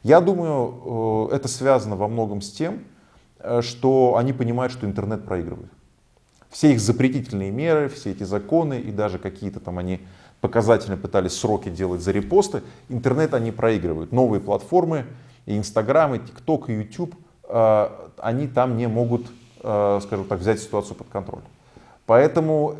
[0.02, 2.80] Я думаю, э, это связано во многом с тем,
[3.42, 5.70] Э, что они понимают, что интернет проигрывает.
[6.48, 10.00] Все их запретительные меры, все эти законы и даже какие-то там они
[10.42, 14.12] показательно пытались сроки делать за репосты, интернет они проигрывают.
[14.12, 15.06] Новые платформы,
[15.46, 17.14] и Инстаграм, и ТикТок, и Ютуб,
[17.48, 19.26] э, они там не могут,
[19.62, 21.42] э, скажем так, взять ситуацию под контроль.
[22.04, 22.76] Поэтому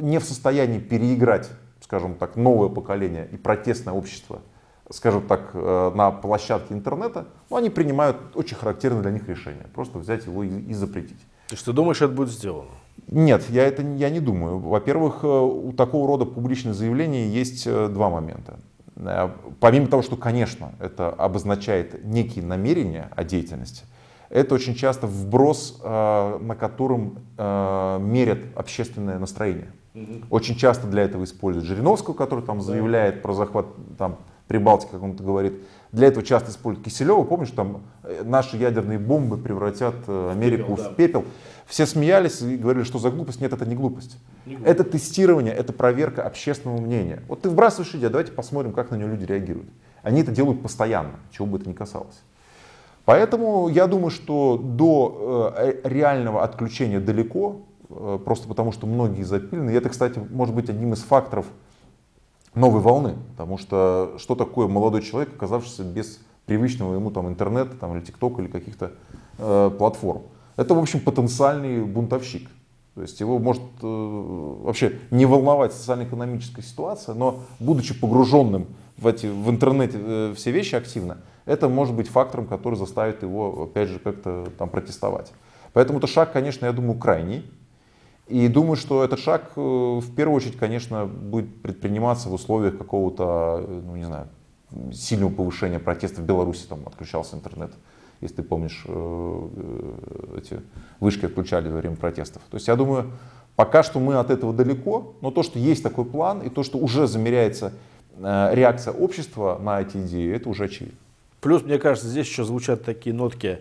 [0.00, 1.50] не в состоянии переиграть,
[1.82, 4.40] скажем так, новое поколение и протестное общество–
[4.90, 9.66] скажем так, э, на площадке интернета, ну, они принимают очень характерные для них решения.
[9.74, 11.20] Просто взять его и, и запретить.
[11.48, 12.70] То есть ты думаешь, это будет сделано?
[13.08, 14.58] Нет, я это я не думаю.
[14.58, 18.58] Во-первых, э, у такого рода публичных заявлений есть э, два момента.
[18.96, 19.30] Э,
[19.60, 23.84] помимо того, что, конечно, это обозначает некие намерения о деятельности,
[24.28, 29.70] это очень часто вброс, на котором мерят общественное настроение.
[30.30, 35.12] Очень часто для этого используют Жириновского, который там заявляет про захват там, Прибалтики, как он
[35.12, 35.54] это говорит.
[35.96, 37.24] Для этого часто используют Киселева.
[37.24, 37.80] Помнишь, там
[38.22, 40.94] наши ядерные бомбы превратят Америку пепел, в да.
[40.94, 41.24] пепел.
[41.64, 43.40] Все смеялись и говорили, что за глупость.
[43.40, 44.18] Нет, это не глупость.
[44.44, 44.78] не глупость.
[44.78, 47.22] Это тестирование, это проверка общественного мнения.
[47.28, 49.70] Вот ты вбрасываешь идею, давайте посмотрим, как на нее люди реагируют.
[50.02, 52.20] Они это делают постоянно, чего бы это ни касалось.
[53.06, 59.70] Поэтому я думаю, что до э, реального отключения далеко, э, просто потому что многие запилены.
[59.70, 61.46] И это, кстати, может быть одним из факторов
[62.56, 63.14] новой волны.
[63.32, 68.42] Потому что что такое молодой человек, оказавшийся без привычного ему там, интернета там, или ТикТока
[68.42, 68.92] или каких-то
[69.38, 70.22] э, платформ?
[70.56, 72.48] Это, в общем, потенциальный бунтовщик.
[72.94, 78.66] То есть его может э, вообще не волновать социально-экономическая ситуация, но будучи погруженным
[78.96, 83.64] в, эти, в интернете э, все вещи активно, это может быть фактором, который заставит его,
[83.64, 85.32] опять же, как-то там протестовать.
[85.74, 87.44] Поэтому это шаг, конечно, я думаю, крайний.
[88.28, 93.64] И думаю, что этот шаг э, в первую очередь, конечно, будет предприниматься в условиях какого-то,
[93.84, 94.28] ну не знаю,
[94.92, 97.70] сильного повышения протеста в Беларуси, там отключался интернет,
[98.20, 100.60] если ты помнишь, э, э, эти
[100.98, 102.42] вышки отключали во время протестов.
[102.50, 103.12] То есть я думаю,
[103.54, 106.78] пока что мы от этого далеко, но то, что есть такой план и то, что
[106.78, 107.72] уже замеряется
[108.18, 110.98] реакция общества на эти идеи, это уже очевидно.
[111.42, 113.58] Плюс, мне кажется, здесь еще звучат такие нотки,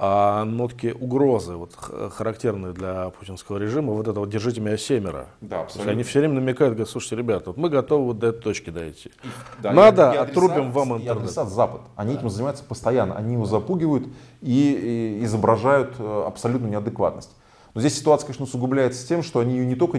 [0.00, 1.74] а, нотки угрозы, вот,
[2.12, 3.92] характерные для путинского режима.
[3.92, 5.26] Вот это вот «держите меня семеро».
[5.40, 5.90] Да, абсолютно.
[5.90, 9.10] Они все время намекают, говорят, слушайте, ребята, вот мы готовы вот до этой точки дойти.
[9.58, 11.16] Да, Надо, и отрубим вам интернет.
[11.16, 11.80] И адресат Запад.
[11.96, 12.20] Они да.
[12.20, 13.16] этим занимаются постоянно.
[13.16, 14.06] Они его запугивают
[14.40, 17.30] и, и изображают э, абсолютную неадекватность.
[17.74, 19.98] Но здесь ситуация, конечно, усугубляется тем, что они ее не только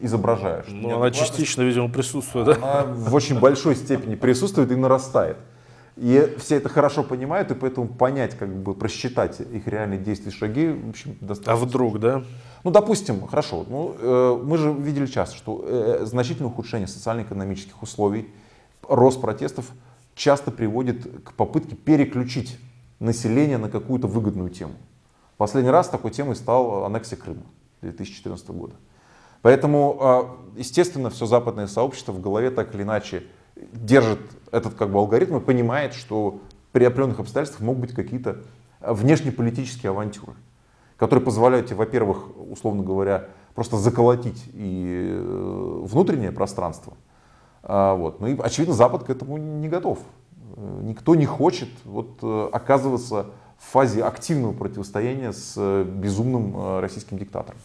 [0.00, 0.66] изображают.
[0.70, 2.48] Но она частично, видимо, присутствует.
[2.48, 2.84] Она да?
[2.84, 5.38] в очень большой степени присутствует и нарастает.
[6.00, 10.68] И все это хорошо понимают, и поэтому понять, как бы просчитать их реальные действия шаги,
[10.68, 11.52] в общем, достаточно.
[11.54, 12.22] А вдруг, да?
[12.62, 13.66] Ну, допустим, хорошо.
[13.68, 18.28] Ну, э, мы же видели часто, что э, значительное ухудшение социально-экономических условий,
[18.88, 19.66] рост протестов
[20.14, 22.58] часто приводит к попытке переключить
[23.00, 24.74] население на какую-то выгодную тему.
[25.36, 27.42] Последний раз такой темой стал аннексия Крыма
[27.80, 28.76] 2014 года.
[29.42, 33.24] Поэтому, э, естественно, все западное сообщество в голове так или иначе
[33.72, 34.20] держит
[34.52, 36.40] этот как бы алгоритм и понимает, что
[36.72, 38.42] при определенных обстоятельствах могут быть какие-то
[38.80, 40.34] внешнеполитические авантюры,
[40.96, 46.94] которые позволяют тебе, во-первых, условно говоря, просто заколотить и э, внутреннее пространство.
[47.62, 48.20] А, вот.
[48.20, 49.98] Ну и, очевидно, Запад к этому не готов.
[50.56, 53.26] Никто не хочет вот, э, оказываться
[53.58, 57.58] в фазе активного противостояния с э, безумным российским диктатором.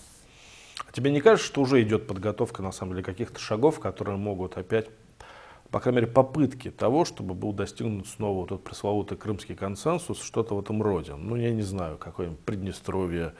[0.88, 4.58] А тебе не кажется, что уже идет подготовка, на самом деле, каких-то шагов, которые могут
[4.58, 4.89] опять
[5.73, 10.53] по крайней мере, попытки того, чтобы был достигнут снова вот этот пресловутый крымский консенсус, что-то
[10.53, 11.15] в этом роде.
[11.15, 13.33] Ну, я не знаю, какое-нибудь Приднестровье,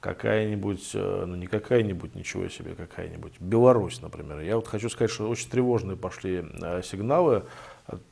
[0.00, 4.40] какая-нибудь, э, ну не какая-нибудь, ничего себе, какая-нибудь, Беларусь, например.
[4.40, 7.44] Я вот хочу сказать, что очень тревожные пошли э, сигналы.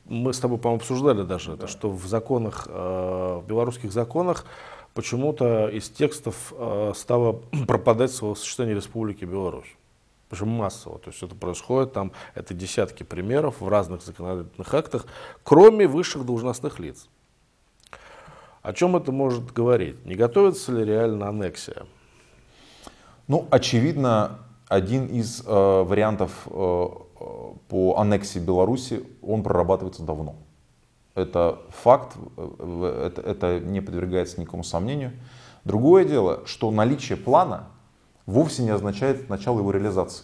[0.05, 1.53] Мы с тобой, по-моему, обсуждали даже да.
[1.55, 4.45] это, что в законах, э, в белорусских законах
[4.93, 6.53] почему-то из текстов
[6.93, 9.75] стало пропадать словосочетание Республики Беларусь
[10.29, 10.99] причем массово.
[10.99, 15.05] То есть это происходит, там это десятки примеров в разных законодательных актах,
[15.43, 17.07] кроме высших должностных лиц.
[18.61, 20.05] О чем это может говорить?
[20.05, 21.85] Не готовится ли реально аннексия?
[23.27, 26.87] Ну, очевидно, один из э, вариантов э,
[27.69, 30.35] по аннексии Беларуси, он прорабатывается давно.
[31.15, 35.13] Это факт, э, это, это не подвергается никакому сомнению.
[35.63, 37.67] Другое дело, что наличие плана
[38.29, 40.23] вовсе не означает начало его реализации.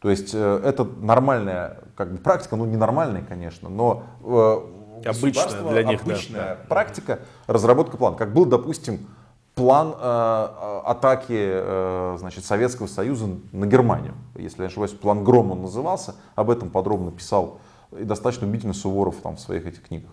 [0.00, 5.62] То есть э, это нормальная как бы, практика, ну не нормальная, конечно, но э, обычная
[5.70, 6.58] для них обычная да.
[6.68, 8.16] практика разработка плана.
[8.16, 9.06] Как был, допустим,
[9.54, 14.14] план э, атаки э, значит, Советского Союза на Германию.
[14.34, 16.16] Если я не ошибаюсь, план Гром он назывался.
[16.34, 17.60] Об этом подробно писал
[17.92, 20.10] и достаточно убедительно Суворов там, в своих этих книгах.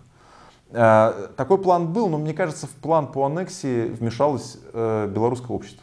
[0.70, 5.82] Э, такой план был, но мне кажется, в план по аннексии вмешалось э, белорусское общество.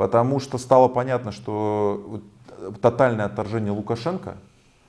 [0.00, 2.22] Потому что стало понятно, что
[2.80, 4.38] тотальное отторжение Лукашенко,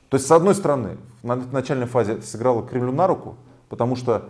[0.07, 3.35] то есть с одной стороны, в начальной фазе это сыграло Кремлю на руку,
[3.67, 4.29] потому что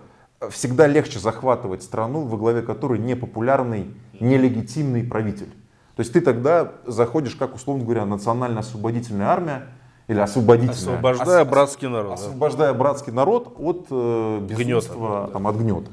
[0.49, 5.51] всегда легче захватывать страну, во главе которой непопулярный, нелегитимный правитель.
[5.95, 9.67] То есть ты тогда заходишь, как условно говоря, национально-освободительная армия,
[10.07, 10.95] или освободительная.
[10.95, 12.13] Освобождая ос, братский народ.
[12.13, 12.79] Освобождая да.
[12.79, 15.27] братский народ от э, безумства, гнета, да.
[15.27, 15.91] там, от гнета.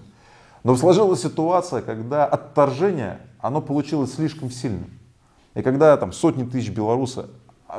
[0.64, 4.90] Но сложилась ситуация, когда отторжение, оно получилось слишком сильным.
[5.54, 7.26] И когда там сотни тысяч белорусов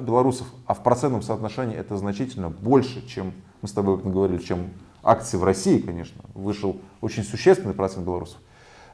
[0.02, 4.69] белорусов, а в процентном соотношении это значительно больше, чем мы с тобой говорили, чем
[5.04, 8.38] акции в России, конечно, вышел очень существенный процент белорусов.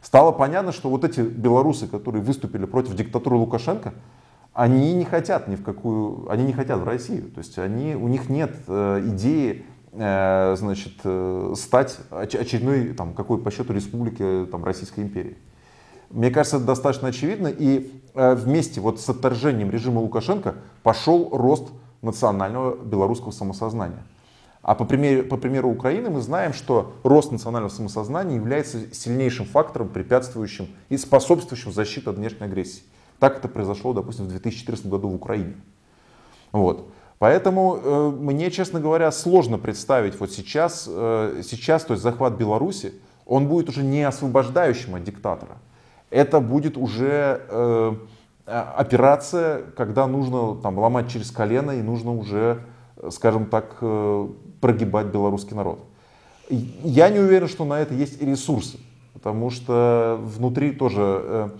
[0.01, 3.93] Стало понятно, что вот эти белорусы, которые выступили против диктатуры Лукашенко,
[4.53, 7.29] они не хотят ни в какую, они не хотят в Россию.
[7.31, 13.39] То есть они, у них нет э, идеи э, значит, э, стать очередной, там, какой
[13.39, 15.37] по счету республики там, Российской империи.
[16.09, 17.47] Мне кажется, это достаточно очевидно.
[17.47, 21.69] И э, вместе вот с отторжением режима Лукашенко пошел рост
[22.01, 24.03] национального белорусского самосознания.
[24.61, 29.89] А по примеру, по примеру Украины мы знаем, что рост национального самосознания является сильнейшим фактором,
[29.89, 32.81] препятствующим и способствующим защите от внешней агрессии.
[33.19, 35.55] Так это произошло, допустим, в 2014 году в Украине.
[36.51, 36.89] Вот.
[37.19, 42.93] Поэтому э, мне, честно говоря, сложно представить вот сейчас, э, сейчас, то есть захват Беларуси,
[43.25, 45.57] он будет уже не освобождающим от диктатора.
[46.09, 47.93] Это будет уже э,
[48.45, 52.61] операция, когда нужно там, ломать через колено и нужно уже,
[53.09, 54.27] скажем так, э,
[54.61, 55.79] прогибать белорусский народ.
[56.49, 58.77] Я не уверен, что на это есть и ресурсы,
[59.13, 61.51] потому что внутри тоже,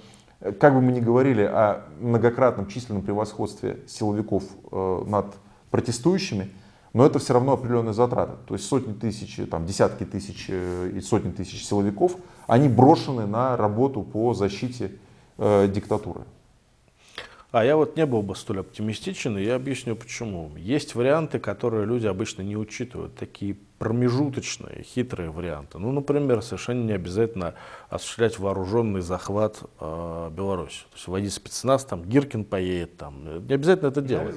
[0.42, 5.36] э, как бы мы ни говорили о многократном численном превосходстве силовиков э, над
[5.72, 6.52] протестующими,
[6.94, 8.34] но это все равно определенные затраты.
[8.48, 12.16] То есть сотни тысяч, там, десятки тысяч э, и сотни тысяч силовиков,
[12.48, 14.92] они брошены на работу по защите
[15.38, 16.22] э, диктатуры.
[17.52, 20.52] А я вот не был бы столь оптимистичен, и я объясню почему.
[20.58, 25.78] Есть варианты, которые люди обычно не учитывают, такие промежуточные, хитрые варианты.
[25.78, 27.54] Ну, например, совершенно не обязательно
[27.90, 30.82] осуществлять вооруженный захват э, Беларуси.
[30.92, 33.48] То есть вводить спецназ, там Гиркин поедет, там.
[33.48, 34.36] Не обязательно это делать.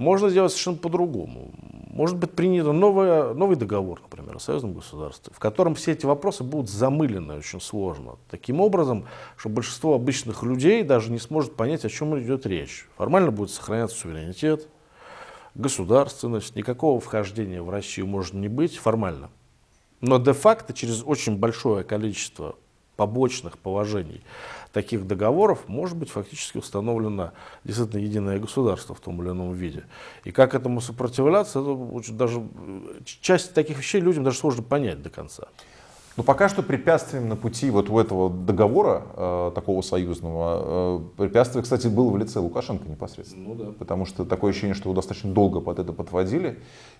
[0.00, 1.50] Можно сделать совершенно по-другому.
[1.90, 6.42] Может быть принят новый, новый договор, например, о союзном государстве, в котором все эти вопросы
[6.42, 8.16] будут замылены очень сложно.
[8.30, 9.04] Таким образом,
[9.36, 12.88] что большинство обычных людей даже не сможет понять, о чем идет речь.
[12.96, 14.68] Формально будет сохраняться суверенитет,
[15.54, 19.28] государственность, никакого вхождения в Россию может не быть формально.
[20.00, 22.56] Но де-факто через очень большое количество
[22.96, 24.22] побочных положений
[24.72, 27.32] таких договоров может быть фактически установлено
[27.64, 29.84] действительно единое государство в том или ином виде.
[30.24, 32.42] И как этому сопротивляться, это очень даже
[33.04, 35.48] часть таких вещей людям даже сложно понять до конца.
[36.16, 41.62] Но пока что препятствием на пути вот у этого договора, э, такого союзного, э, препятствие,
[41.62, 43.48] кстати, было в лице Лукашенко непосредственно.
[43.48, 43.72] Ну, да.
[43.78, 46.58] Потому что такое ощущение, что его достаточно долго под это подводили.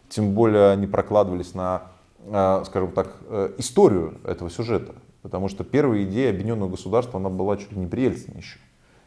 [0.08, 1.82] Тем более они прокладывались на,
[2.24, 4.94] э, скажем так, э, историю этого сюжета.
[5.22, 8.58] Потому что первая идея объединенного государства, она была чуть ли не при Ельцине еще.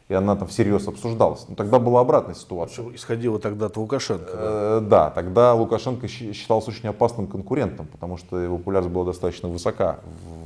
[0.08, 1.46] И она там всерьез обсуждалась.
[1.48, 2.94] Но тогда была обратная ситуация.
[2.94, 4.32] Исходила тогда от Лукашенко.
[4.32, 4.38] Да?
[4.38, 10.00] Э, да, тогда Лукашенко считался очень опасным конкурентом, потому что его популярность была достаточно высока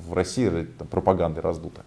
[0.09, 1.83] в России, там, пропагандой раздута.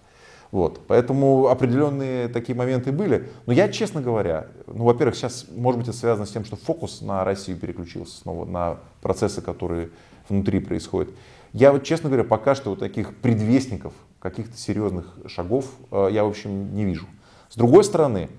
[0.51, 0.81] Вот.
[0.87, 3.29] Поэтому определенные такие моменты были.
[3.45, 6.99] Но я, честно говоря, ну, во-первых, сейчас, может быть, это связано с тем, что фокус
[7.01, 9.91] на Россию переключился снова, на процессы, которые
[10.27, 11.09] внутри происходят.
[11.53, 16.27] Я вот, честно говоря, пока что вот таких предвестников каких-то серьезных шагов э, я, в
[16.27, 17.07] общем, не вижу.
[17.49, 18.29] С другой стороны,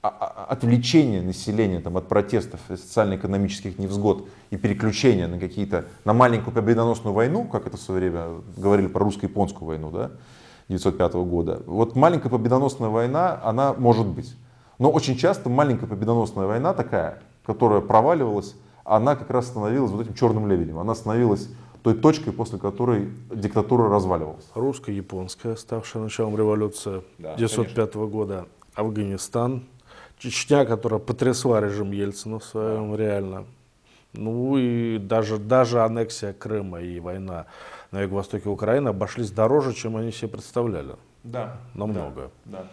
[0.00, 6.54] а, а, отвлечение населения там, от протестов, социально-экономических невзгод и переключение на какие-то, на маленькую
[6.54, 10.10] победоносную войну, как это в свое время говорили про русско-японскую войну, да,
[10.68, 11.62] 1905 года.
[11.66, 14.36] Вот маленькая победоносная война, она может быть.
[14.78, 20.14] Но очень часто маленькая победоносная война такая, которая проваливалась, она как раз становилась вот этим
[20.14, 20.78] черным лебедем.
[20.78, 21.48] Она становилась
[21.84, 24.46] той точкой, после которой диктатура разваливалась.
[24.54, 29.64] Русско-японская, ставшая началом революции да, 1905 года, Афганистан,
[30.18, 32.96] Чечня, которая потрясла режим Ельцина в своем да.
[32.96, 33.44] реально.
[34.14, 37.44] Ну и даже, даже аннексия Крыма и война
[37.90, 40.94] на юго-востоке Украины обошлись дороже, чем они себе представляли.
[41.22, 41.58] Да.
[41.74, 42.30] Намного.
[42.46, 42.60] Да.
[42.60, 42.66] да.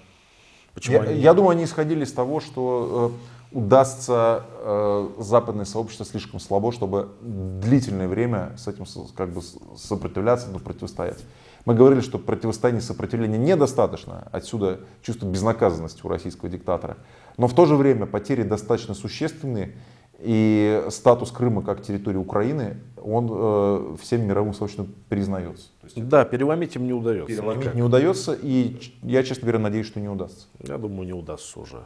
[0.74, 1.19] Почему я, они...
[1.19, 7.09] я думаю, они исходили из того, что э, удастся э, западное сообщество слишком слабо, чтобы
[7.21, 8.85] длительное время с этим
[9.15, 9.41] как бы
[9.77, 11.19] сопротивляться, но противостоять.
[11.65, 16.97] Мы говорили, что противостояние сопротивления недостаточно, отсюда чувство безнаказанности у российского диктатора.
[17.37, 19.75] Но в то же время потери достаточно существенные,
[20.19, 25.69] и статус Крыма как территории Украины, он э, всем мировым сообществом признается.
[25.83, 27.27] есть, да, переломить им не удается.
[27.27, 27.75] Переломить никак.
[27.75, 30.45] не удается, и я, честно говоря, надеюсь, что не удастся.
[30.60, 31.81] Я думаю, не удастся уже.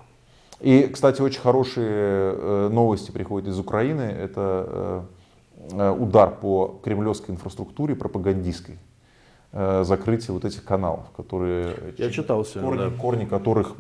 [0.62, 4.02] И, кстати, очень хорошие э, новости приходят из Украины.
[4.02, 5.06] Это
[5.72, 8.80] э, удар по кремлевской инфраструктуре пропагандистской.
[9.52, 11.94] Э, закрытие вот этих каналов, которые...
[11.98, 12.90] Я читал корни, да.
[12.90, 13.76] корни которых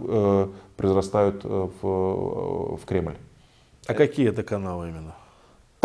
[0.76, 3.16] произрастают в, в Кремль.
[3.88, 5.16] А какие это каналы именно?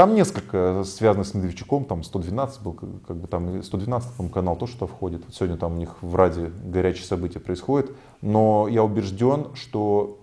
[0.00, 4.72] Там несколько связано с Медведчуком, там 112 был, как бы там 112 там, канал тоже
[4.72, 5.22] что входит.
[5.30, 7.90] Сегодня там у них в Раде горячие события происходят.
[8.22, 10.19] Но я убежден, что э,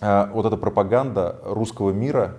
[0.00, 2.36] вот эта пропаганда русского мира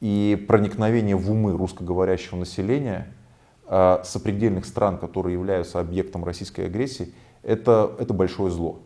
[0.00, 3.06] и проникновение в умы русскоговорящего населения
[3.66, 8.80] э, сопредельных стран, которые являются объектом российской агрессии, это, это большое зло.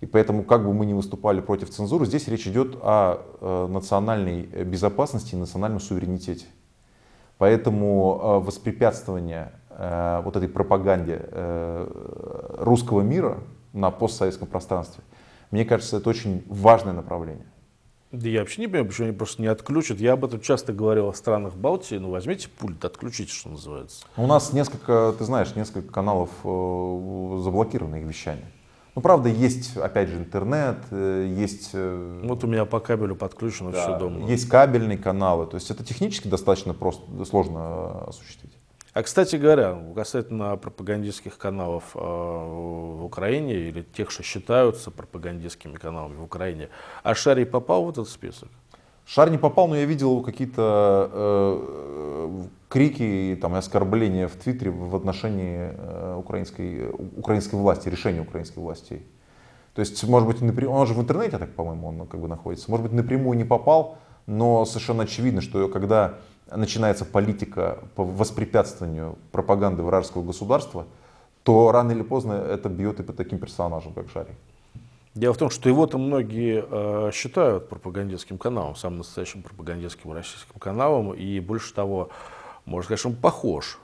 [0.00, 4.42] И поэтому, как бы мы ни выступали против цензуры, здесь речь идет о э, национальной
[4.42, 6.46] безопасности и национальном суверенитете.
[7.38, 13.38] Поэтому э, воспрепятствование э, вот этой пропаганде э, русского мира
[13.72, 15.02] на постсоветском пространстве,
[15.50, 17.46] мне кажется, это очень важное направление.
[18.12, 19.98] Да я вообще не понимаю, почему они просто не отключат.
[19.98, 21.96] Я об этом часто говорил о странах Балтии.
[21.96, 24.04] Ну, возьмите пульт, отключите, что называется.
[24.16, 28.46] У нас несколько, ты знаешь, несколько каналов заблокировано их вещание.
[28.94, 31.70] Ну, правда, есть, опять же, интернет, есть...
[31.72, 34.28] Вот у меня по кабелю подключено да, все дома.
[34.28, 35.48] Есть кабельные каналы.
[35.48, 38.53] То есть это технически достаточно просто, сложно осуществить.
[38.94, 46.14] А, кстати говоря, касательно пропагандистских каналов э, в Украине или тех, что считаются пропагандистскими каналами
[46.14, 46.68] в Украине,
[47.02, 48.48] а Шарий попал в этот список?
[49.04, 54.94] Шар не попал, но я видел какие-то э, крики там, и оскорбления в Твиттере в
[54.94, 59.02] отношении э, украинской, украинской власти, решения украинской власти.
[59.74, 62.70] То есть, может быть, напрямую, он же в интернете, так, по-моему, он как бы находится.
[62.70, 66.14] Может быть, напрямую не попал, но совершенно очевидно, что когда
[66.56, 70.86] начинается политика по воспрепятствованию пропаганды вражеского государства,
[71.42, 74.34] то рано или поздно это бьет и по таким персонажам, как Шарик.
[75.14, 81.14] Дело в том, что его-то многие э, считают пропагандистским каналом, самым настоящим пропагандистским российским каналом,
[81.14, 82.08] и больше того,
[82.64, 83.78] можно сказать, что он похож,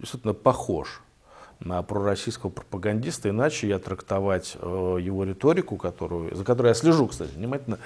[0.00, 1.02] действительно похож
[1.60, 7.30] на пророссийского пропагандиста, иначе я трактовать э, его риторику, которую, за которой я слежу, кстати,
[7.34, 7.78] внимательно,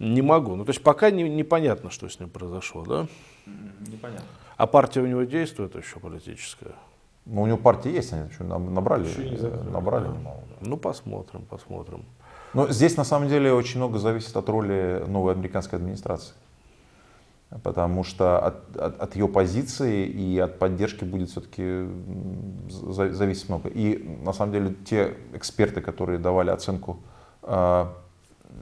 [0.00, 0.56] не могу.
[0.56, 3.06] Ну, то есть пока не, непонятно, что с ним произошло, да?
[3.46, 4.26] Непонятно.
[4.56, 6.72] А партия у него действует еще политическая?
[7.24, 10.10] Ну, у него партия есть, они еще набрали, еще не закрыли, набрали да.
[10.12, 10.40] немало.
[10.60, 10.68] Да.
[10.68, 12.04] Ну, посмотрим, посмотрим.
[12.52, 16.34] Но здесь, на самом деле, очень много зависит от роли новой американской администрации.
[17.62, 21.86] Потому что от, от, от ее позиции и от поддержки будет все-таки
[22.68, 23.68] зависеть много.
[23.68, 27.00] И на самом деле те эксперты, которые давали оценку
[27.42, 27.86] э,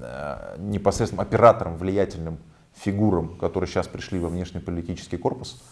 [0.03, 2.39] Э, непосредственным операторам, влиятельным
[2.83, 5.63] фигурам, которые сейчас пришли во внешнеполитический корпус,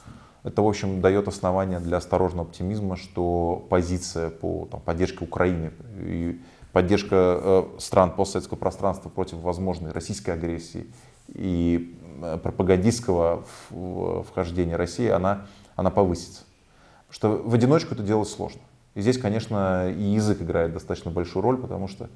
[0.44, 6.40] это, в общем, дает основания для осторожного оптимизма, что позиция по там, поддержке Украины и
[6.72, 10.86] поддержка э, стран постсоветского пространства против возможной российской агрессии
[11.28, 15.46] и э, пропагандистского вхождения России, она,
[15.76, 16.44] она повысится.
[17.10, 18.60] Что в одиночку это делать сложно.
[18.94, 22.08] И здесь, конечно, и язык играет достаточно большую роль, потому что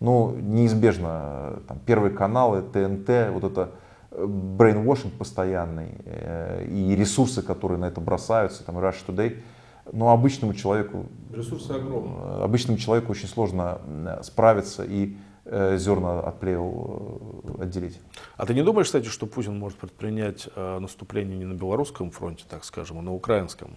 [0.00, 3.72] ну, неизбежно там, первые каналы, ТНТ, вот это
[4.10, 9.40] брейнвошинг постоянный э, и ресурсы, которые на это бросаются, там Rush Today,
[9.92, 12.40] но обычному человеку, ресурсы огромные.
[12.40, 13.80] Э, обычному человеку очень сложно
[14.22, 18.00] справиться и э, зерна от плевел э, отделить.
[18.36, 22.44] А ты не думаешь, кстати, что Путин может предпринять э, наступление не на белорусском фронте,
[22.48, 23.76] так скажем, а на украинском?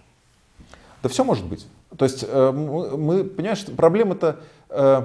[1.02, 1.66] Да все может быть.
[1.96, 5.04] То есть э, мы, понимаешь, проблема-то э,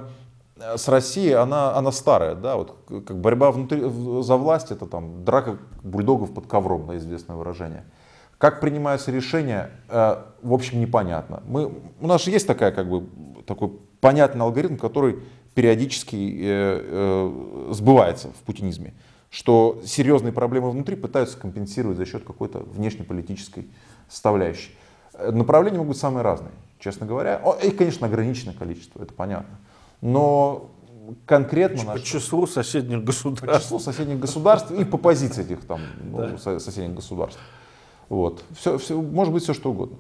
[0.60, 5.58] с Россией, она, она старая, да, вот как борьба внутри, за власть, это там драка
[5.84, 7.84] бульдогов под ковром, да, известное выражение.
[8.38, 11.42] Как принимаются решения, э, в общем, непонятно.
[11.48, 13.08] Мы, у нас же есть такая, как бы,
[13.46, 15.20] такой понятный алгоритм, который
[15.56, 18.94] периодически э, э, сбывается в путинизме,
[19.32, 23.68] что серьезные проблемы внутри пытаются компенсировать за счет какой-то внешнеполитической
[24.08, 24.78] составляющей.
[25.20, 27.42] Направления могут быть самые разные, честно говоря.
[27.64, 29.58] Их, конечно, ограниченное количество, это понятно
[30.02, 30.70] но
[31.26, 31.84] конкретно...
[31.84, 32.02] По наш...
[32.02, 33.48] числу соседних государств.
[33.48, 36.60] По числу соседних государств и по позиции этих там ну, да.
[36.60, 37.40] соседних государств.
[38.10, 38.44] Вот.
[38.56, 39.98] Все, все, может быть все что угодно.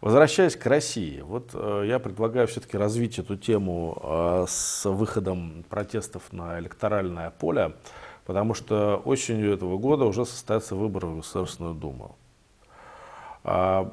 [0.00, 6.32] Возвращаясь к России, вот э, я предлагаю все-таки развить эту тему э, с выходом протестов
[6.32, 7.74] на электоральное поле,
[8.24, 12.16] потому что осенью этого года уже состоятся выборы в Государственную Думу.
[13.44, 13.92] А,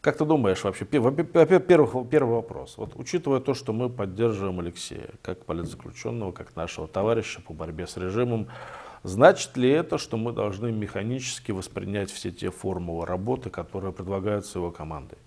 [0.00, 5.44] как ты думаешь вообще, первый, первый вопрос, вот учитывая то, что мы поддерживаем Алексея как
[5.44, 8.48] политзаключенного, как нашего товарища по борьбе с режимом,
[9.02, 14.70] значит ли это, что мы должны механически воспринять все те формулы работы, которые предлагаются его
[14.70, 15.18] командой?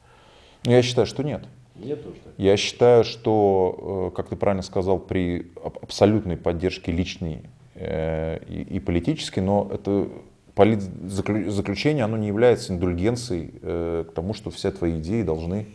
[0.63, 1.45] Я считаю, что нет.
[1.75, 2.15] Нет тоже.
[2.37, 5.51] Я считаю, что, э, как ты правильно сказал, при
[5.81, 7.41] абсолютной поддержке личной
[7.75, 10.07] э, и политической, но это
[10.55, 15.67] политзаключение, оно не является индульгенцией э, к тому, что все твои идеи должны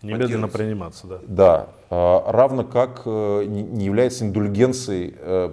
[0.00, 1.18] Немедленно приниматься, да.
[1.26, 5.52] Да, э, равно как э, не является индульгенцией э,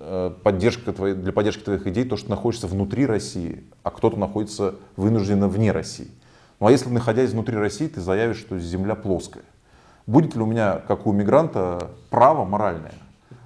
[0.00, 4.74] э, поддержка твоей, для поддержки твоих идей то, что находишься внутри России, а кто-то находится
[4.96, 6.08] вынужденно вне России.
[6.58, 9.44] Ну а если, находясь внутри России, ты заявишь, что Земля плоская,
[10.06, 12.94] будет ли у меня, как у мигранта, право моральное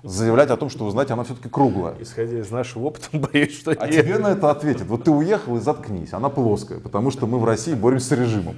[0.03, 1.95] заявлять о том, что, вы знаете, она все-таки круглая.
[2.01, 4.05] Исходя из нашего опыта, боюсь, что А нет.
[4.05, 4.87] тебе на это ответят.
[4.87, 8.57] Вот ты уехал и заткнись, она плоская, потому что мы в России боремся с режимом.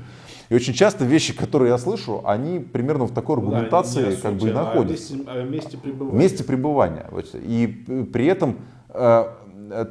[0.48, 4.52] И очень часто вещи, которые я слышу, они примерно в такой аргументации как бы и
[4.52, 5.14] находятся.
[5.28, 6.18] О месте пребывания.
[6.18, 7.06] месте пребывания.
[7.12, 7.26] Вот.
[7.34, 8.56] И п- при этом
[8.88, 9.24] э,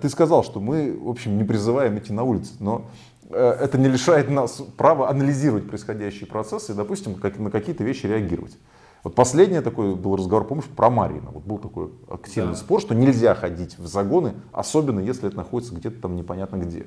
[0.01, 2.89] ты сказал, что мы, в общем, не призываем идти на улицу, но
[3.29, 8.05] э, это не лишает нас права анализировать происходящие процессы и, допустим, как- на какие-то вещи
[8.05, 8.57] реагировать.
[9.03, 11.29] Вот последний такой был разговор, помнишь, про Марина.
[11.31, 12.57] Вот был такой активный Да.
[12.57, 16.85] спор, что нельзя ходить в загоны, особенно если это находится где-то там непонятно где.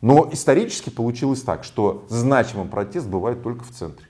[0.00, 4.06] Но исторически получилось так, что значимым протест бывает только в центре.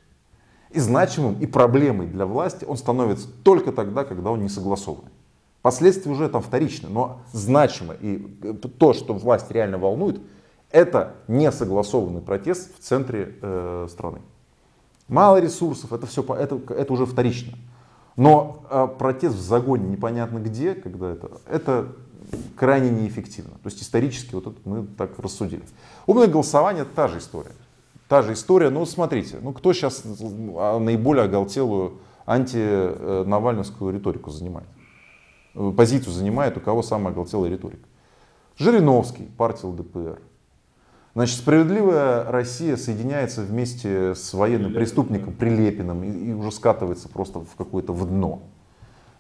[0.71, 5.11] И значимым, и проблемой для власти он становится только тогда, когда он не согласованный.
[5.63, 7.95] Последствия уже там вторичны, но значимо.
[7.95, 10.21] И э, то, что власть реально волнует,
[10.71, 14.21] это несогласованный протест в центре э, страны.
[15.09, 17.57] Мало ресурсов, это все, это, это уже вторично.
[18.17, 21.93] Но э, протест в загоне непонятно где, когда это, это
[22.57, 23.53] крайне неэффективно.
[23.63, 25.63] То есть исторически вот это мы так рассудили.
[26.07, 27.53] Умное голосование это та же история.
[28.09, 34.69] Та же история, вот смотрите, ну кто сейчас наиболее оголтелую антинавальновскую риторику занимает?
[35.55, 37.87] Э, Позицию занимает, у кого самая оголтелая риторика?
[38.59, 40.21] Жириновский, партия ЛДПР.
[41.15, 47.57] Значит, справедливая Россия соединяется вместе с военным преступником Прилепиным и, и уже скатывается просто в
[47.57, 48.43] какое-то в дно.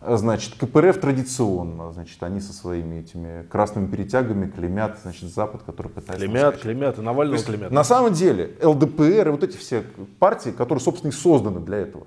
[0.00, 6.24] Значит, КПРФ традиционно, значит, они со своими этими красными перетягами клемят, значит, Запад, который пытается...
[6.24, 6.62] Клемят, раскачать.
[6.62, 7.72] клемят, и Навального есть, клемят.
[7.72, 9.82] На самом деле ЛДПР и вот эти все
[10.20, 12.06] партии, которые, собственно, и созданы для этого,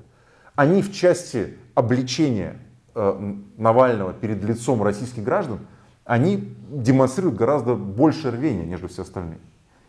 [0.56, 2.60] они в части обличения
[2.96, 5.60] э, Навального перед лицом российских граждан,
[6.06, 9.40] они демонстрируют гораздо больше рвения, нежели все остальные.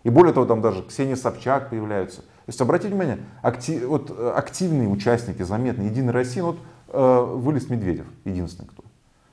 [0.05, 2.23] И более того, там даже Ксения Собчак появляются.
[2.23, 7.37] То есть, обратите внимание, акти- вот, э, активные участники, заметные Единой России, ну, вот, э,
[7.37, 8.83] вылез Медведев, единственный кто.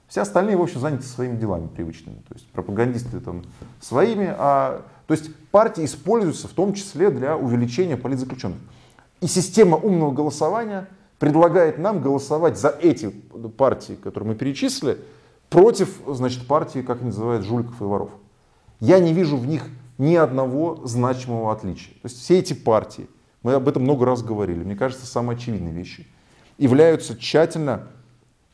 [0.08, 2.18] Все остальные, в общем, заняты своими делами привычными.
[2.28, 3.44] То есть пропагандисты там
[3.80, 8.60] своими, а то есть партии используются в том числе для увеличения политзаключенных.
[9.22, 10.88] И система умного голосования
[11.20, 14.98] предлагает нам голосовать за эти партии, которые мы перечислили,
[15.50, 18.12] против, значит, партии, как они называют, жуликов и воров.
[18.80, 19.66] Я не вижу в них
[20.00, 21.94] ни одного значимого отличия.
[22.02, 23.08] То есть все эти партии,
[23.44, 26.08] мы об этом много раз говорили, мне кажется, самые очевидные вещи,
[26.58, 27.88] являются тщательно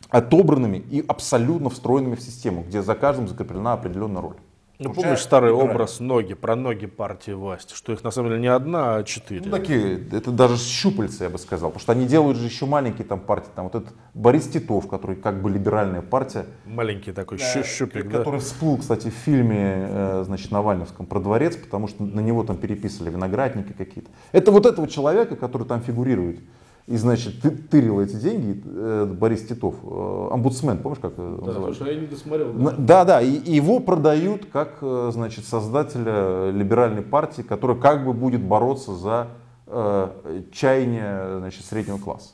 [0.09, 4.35] отобранными и абсолютно встроенными в систему, где за каждым закреплена определенная роль.
[4.77, 5.73] Ну, Включая помнишь старый либеральные.
[5.75, 9.43] образ ноги, про ноги партии власти, что их на самом деле не одна, а четыре.
[9.45, 13.05] Ну, такие, это даже щупальца, я бы сказал, потому что они делают же еще маленькие
[13.07, 17.63] там партии, там вот этот Борис Титов, который как бы либеральная партия, Маленький такой щу-
[17.63, 18.17] щупик, да.
[18.17, 22.57] который всплыл, кстати, в фильме, э, значит, Навальновском про дворец, потому что на него там
[22.57, 24.09] переписывали виноградники какие-то.
[24.33, 26.39] Это вот этого человека, который там фигурирует,
[26.87, 31.83] и, значит, ты, тырил эти деньги, э, Борис Титов, э, омбудсмен, помнишь, как это называется?
[31.85, 32.53] я не досмотрел.
[32.53, 38.13] На- Да, да, и его продают как, э, значит, создателя либеральной партии, которая как бы
[38.13, 39.29] будет бороться за
[39.67, 40.09] э,
[40.51, 42.33] чаяние, значит, среднего класса.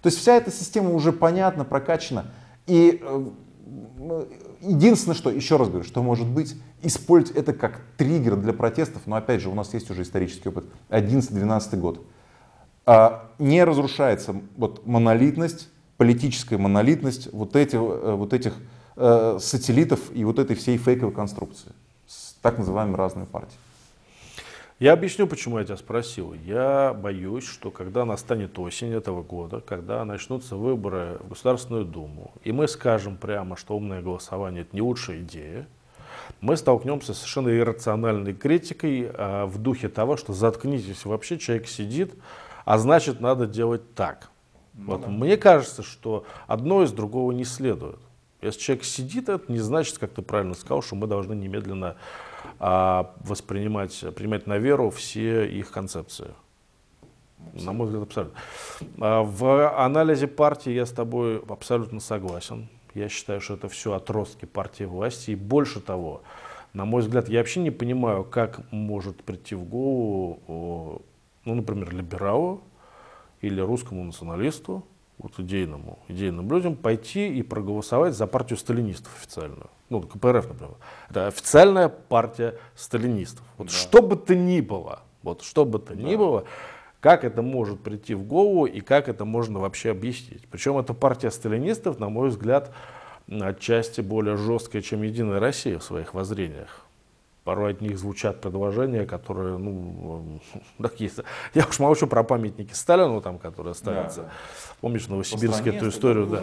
[0.00, 2.24] То есть вся эта система уже понятна, прокачана.
[2.66, 3.24] И э,
[4.62, 9.16] единственное, что, еще раз говорю, что может быть, использовать это как триггер для протестов, но
[9.16, 12.00] опять же, у нас есть уже исторический опыт, 11-12 год.
[12.92, 18.54] А, не разрушается вот монолитность, политическая монолитность вот, эти, э, вот этих
[18.96, 21.70] э, сателлитов и вот этой всей фейковой конструкции
[22.08, 23.62] с так называемыми разными партиями.
[24.80, 26.32] Я объясню, почему я тебя спросил.
[26.32, 32.50] Я боюсь, что когда настанет осень этого года, когда начнутся выборы в Государственную Думу, и
[32.50, 35.68] мы скажем прямо, что умное голосование это не лучшая идея,
[36.40, 42.14] мы столкнемся с совершенно иррациональной критикой а, в духе того, что заткнитесь, вообще человек сидит,
[42.70, 44.30] а значит надо делать так.
[44.74, 47.98] Вот Мне кажется, что одно из другого не следует.
[48.42, 51.96] Если человек сидит, это не значит, как ты правильно сказал, что мы должны немедленно
[52.60, 56.28] а, воспринимать, принимать на веру все их концепции.
[57.54, 58.38] На мой взгляд, абсолютно.
[59.00, 62.68] А, В анализе партии я с тобой абсолютно согласен.
[62.94, 65.32] Я считаю, что это все отростки партии власти.
[65.32, 66.22] И больше того,
[66.72, 71.02] на мой взгляд, я вообще не понимаю, как может прийти в голову,
[71.50, 72.62] ну, например, либералу
[73.40, 74.84] или русскому националисту,
[75.18, 79.68] вот идейному, идейным людям, пойти и проголосовать за партию сталинистов официальную.
[79.88, 80.76] Ну, КПРФ, например.
[81.10, 83.44] Это официальная партия сталинистов.
[83.58, 86.44] Вот что бы то ни было, вот что бы то ни было,
[87.00, 90.46] как это может прийти в голову и как это можно вообще объяснить.
[90.48, 92.72] Причем эта партия сталинистов, на мой взгляд,
[93.28, 96.86] отчасти более жесткая, чем Единая Россия в своих воззрениях.
[97.44, 100.40] Порой от них звучат предложения, которые, ну,
[100.82, 101.10] такие.
[101.54, 104.22] Я уж молчу про памятники Сталину, там, которые ставятся.
[104.22, 104.32] Да, да.
[104.80, 106.42] Помнишь, в Новосибирске эту историю, да.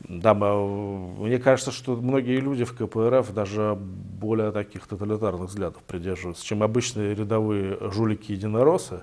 [0.00, 6.62] Да, мне кажется, что многие люди в КПРФ даже более таких тоталитарных взглядов придерживаются, чем
[6.62, 9.00] обычные рядовые жулики-единороссы.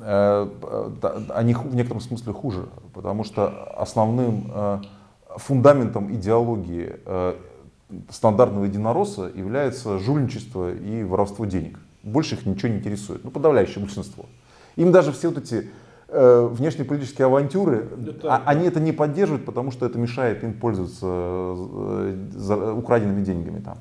[0.00, 0.48] Э,
[1.28, 4.80] они в некотором смысле хуже, потому что основным э,
[5.36, 7.36] фундаментом идеологии э,
[8.10, 11.78] стандартного единоросса является жульничество и воровство денег.
[12.02, 13.24] Больше их ничего не интересует.
[13.24, 14.26] Ну, подавляющее большинство.
[14.76, 15.70] Им даже все вот эти
[16.08, 21.06] э, внешнеполитические авантюры, это, а, они это не поддерживают, потому что это мешает им пользоваться
[21.06, 23.78] э, украденными деньгами там.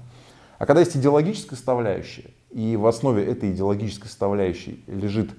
[0.59, 5.32] А когда есть идеологическая составляющая, и в основе этой идеологической составляющей лежит,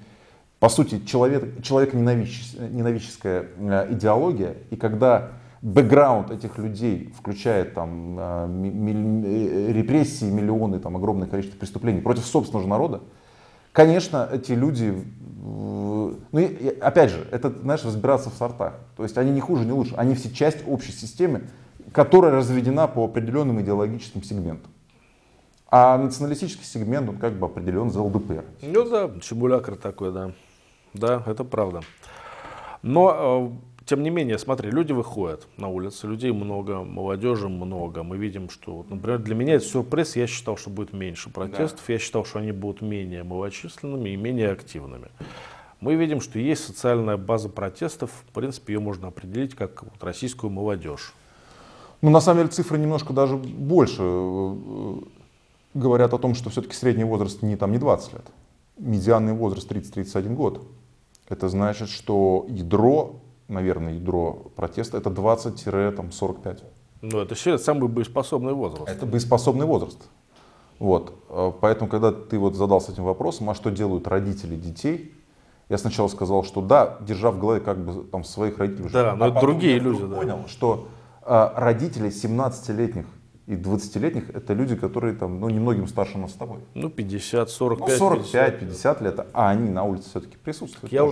[0.59, 5.31] по сути, человек, человеконенавидческая э, идеология, и когда
[5.63, 12.67] бэкграунд этих людей включает там э, э, репрессии, миллионы, там огромное количество преступлений против собственного
[12.67, 13.01] народа,
[13.73, 14.93] конечно, эти люди,
[15.45, 18.75] ну и, опять же, это, знаешь, разбираться в сортах.
[18.97, 21.43] То есть они не хуже, не лучше, они все часть общей системы,
[21.93, 24.71] которая разведена по определенным идеологическим сегментам.
[25.71, 28.45] А националистический сегмент, он как бы определен за ЛДПР.
[28.63, 30.33] Ну да, чебулякр такой, да.
[30.93, 31.81] Да, это правда.
[32.83, 38.03] Но э, тем не менее, смотри, люди выходят на улицы, людей много, молодежи много.
[38.03, 40.17] Мы видим, что, например, для меня это сюрприз.
[40.17, 41.85] Я считал, что будет меньше протестов.
[41.87, 41.93] Да.
[41.93, 45.09] Я считал, что они будут менее малочисленными и менее активными.
[45.81, 48.11] Мы видим, что есть социальная база протестов.
[48.31, 51.13] В принципе, ее можно определить как вот российскую молодежь.
[52.01, 54.95] Ну, на самом деле, цифры немножко даже больше э,
[55.75, 58.25] говорят о том, что все-таки средний возраст не, там, не 20 лет.
[58.79, 60.63] Медианный возраст 30-31 год.
[61.29, 63.22] Это значит, что ядро
[63.53, 66.59] наверное, ядро протеста, это 20-45.
[67.03, 68.89] Ну, это все самый боеспособный возраст.
[68.89, 69.99] Это боеспособный возраст.
[70.79, 71.15] Вот.
[71.29, 75.15] Э, поэтому, когда ты вот задался этим вопросом, а что делают родители детей,
[75.69, 78.91] я сначала сказал, что да, держа в голове как бы там своих родителей.
[78.93, 80.05] Да, но а это другие люди.
[80.05, 80.17] Да.
[80.17, 80.89] понял, что
[81.23, 83.07] а, родители 17-летних
[83.47, 86.61] и 20-летних это люди, которые там, ну, немногим старше нас с тобой.
[86.75, 87.89] Ну, 50, 45.
[87.89, 90.93] Ну, 45, 50, 50 лет, а они на улице все-таки присутствуют.
[90.93, 91.11] Я,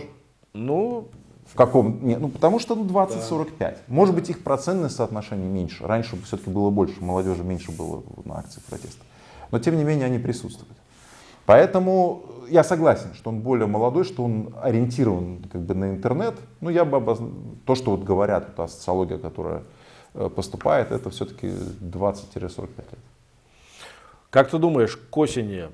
[0.52, 1.08] ну,
[1.52, 2.06] в каком?
[2.06, 3.52] Не, ну, потому что ну, 20-45.
[3.58, 3.74] Да.
[3.88, 5.84] Может быть, их процентное соотношение меньше.
[5.84, 9.04] Раньше все-таки было больше, молодежи меньше было на акциях протеста.
[9.50, 10.76] Но, тем не менее, они присутствуют.
[11.46, 16.36] Поэтому я согласен, что он более молодой, что он ориентирован как бы, на интернет.
[16.60, 17.18] Ну, я бы обоз...
[17.66, 19.64] То, что вот говорят, та социология, которая
[20.14, 22.98] э, поступает, это все-таки 20-45 лет.
[24.30, 25.68] Как ты думаешь, к осени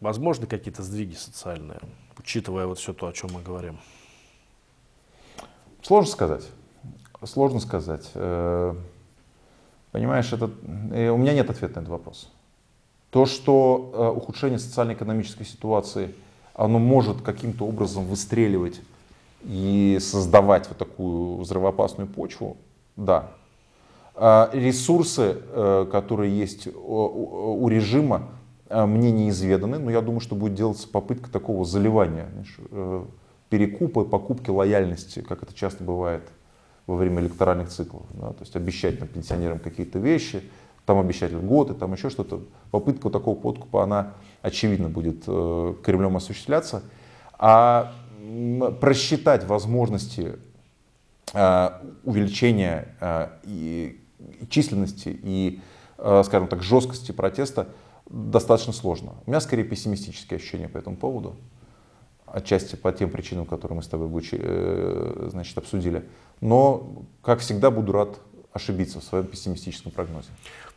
[0.00, 1.80] возможны какие-то сдвиги социальные,
[2.18, 3.78] учитывая вот все то, о чем мы говорим?
[5.86, 6.42] Сложно сказать.
[7.22, 8.10] Сложно сказать.
[8.14, 8.74] Э,
[9.92, 10.50] понимаешь, это,
[10.90, 12.28] э, у меня нет ответа на этот вопрос.
[13.10, 16.12] То, что э, ухудшение социально-экономической ситуации,
[16.54, 18.80] оно может каким-то образом выстреливать
[19.44, 22.56] и создавать вот такую взрывоопасную почву,
[22.96, 23.30] да.
[24.16, 25.40] А ресурсы,
[25.92, 28.22] которые есть у режима,
[28.68, 32.58] мне неизведаны, но я думаю, что будет делаться попытка такого заливания знаешь,
[33.48, 36.22] перекупы, покупки лояльности, как это часто бывает
[36.86, 38.04] во время электоральных циклов.
[38.14, 40.42] Да, то есть обещать там, пенсионерам какие-то вещи,
[40.84, 42.42] там обещать льготы, там еще что-то.
[42.70, 46.82] Попытка такого подкупа, она очевидно будет э, Кремлем осуществляться.
[47.38, 47.92] А
[48.80, 50.36] просчитать возможности
[51.32, 51.70] э,
[52.04, 54.00] увеличения э, и,
[54.40, 55.60] и численности и,
[55.98, 57.68] э, скажем так, жесткости протеста
[58.08, 59.14] достаточно сложно.
[59.26, 61.36] У меня скорее пессимистические ощущения по этому поводу
[62.26, 66.04] отчасти по тем причинам, которые мы с тобой э, значит, обсудили.
[66.40, 68.18] Но, как всегда, буду рад
[68.52, 70.28] ошибиться в своем пессимистическом прогнозе.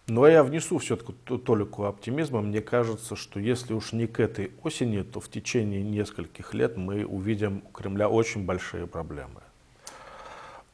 [0.08, 2.42] Но я внесу все-таки толику оптимизма.
[2.42, 7.06] Мне кажется, что если уж не к этой осени, то в течение нескольких лет мы
[7.06, 9.42] увидим у Кремля очень большие проблемы.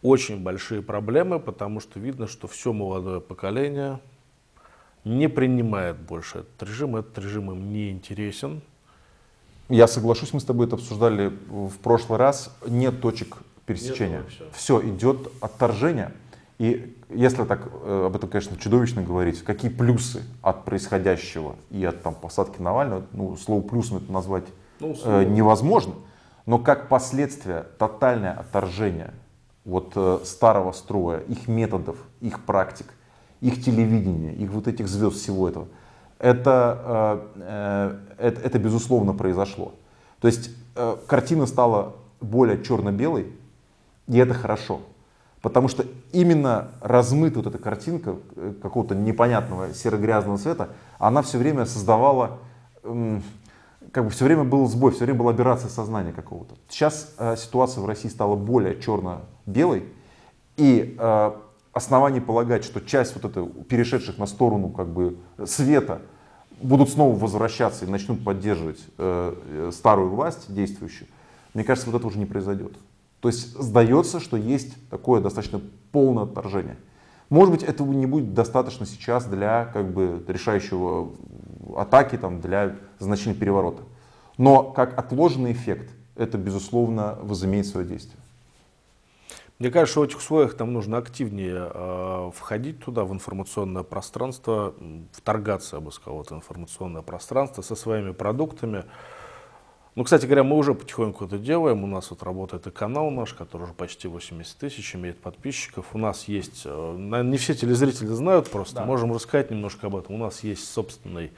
[0.01, 3.99] Очень большие проблемы, потому что видно, что все молодое поколение
[5.03, 6.95] не принимает больше этот режим.
[6.95, 8.61] Этот режим им не интересен.
[9.69, 12.55] Я соглашусь, мы с тобой это обсуждали в прошлый раз.
[12.67, 14.19] Нет точек пересечения.
[14.19, 16.11] Нет, все, идет отторжение.
[16.59, 22.01] И если так э, об этом, конечно, чудовищно говорить, какие плюсы от происходящего и от
[22.03, 24.45] там, посадки Навального, ну, слово плюсом это назвать
[24.79, 25.95] ну, э, невозможно,
[26.45, 29.13] но как последствие тотальное отторжение
[29.65, 32.93] вот э, старого строя, их методов, их практик,
[33.41, 35.67] их телевидения, их вот этих звезд всего этого–
[36.19, 39.73] это, э, э, это, это безусловно произошло.
[40.19, 43.33] То есть э, картина стала более черно-белой,
[44.07, 44.81] и это хорошо.
[45.41, 51.65] Потому что именно размыта вот эта картинка э, какого-то непонятного серо-грязного цвета, она все время
[51.65, 52.39] создавала,
[53.91, 56.55] как бы все время был сбой, все время была операция сознания какого-то.
[56.69, 59.85] Сейчас ситуация в России стала более черно-белой,
[60.57, 60.95] и
[61.75, 66.01] оснований полагать, что часть вот этой перешедших на сторону как бы света
[66.61, 68.79] будут снова возвращаться и начнут поддерживать
[69.71, 71.09] старую власть действующую,
[71.53, 72.77] мне кажется, вот это уже не произойдет.
[73.19, 75.61] То есть сдается, что есть такое достаточно
[75.91, 76.77] полное отторжение.
[77.29, 81.11] Может быть, этого не будет достаточно сейчас для как бы, решающего
[81.75, 83.81] атаки, там, для значительного переворота.
[84.37, 88.19] Но как отложенный эффект, это, безусловно, возымеет свое действие.
[89.57, 94.75] Мне кажется, в этих условиях там нужно активнее э, входить туда, в информационное пространство,
[95.13, 98.83] вторгаться, я бы сказал, в это информационное пространство со своими продуктами.
[99.95, 101.85] Ну, кстати говоря, мы уже потихоньку это делаем.
[101.85, 105.85] У нас вот работает и канал наш, который уже почти 80 тысяч, имеет подписчиков.
[105.93, 108.85] У нас есть, э, не все телезрители знают просто, да.
[108.85, 110.15] можем рассказать немножко об этом.
[110.15, 111.31] У нас есть собственный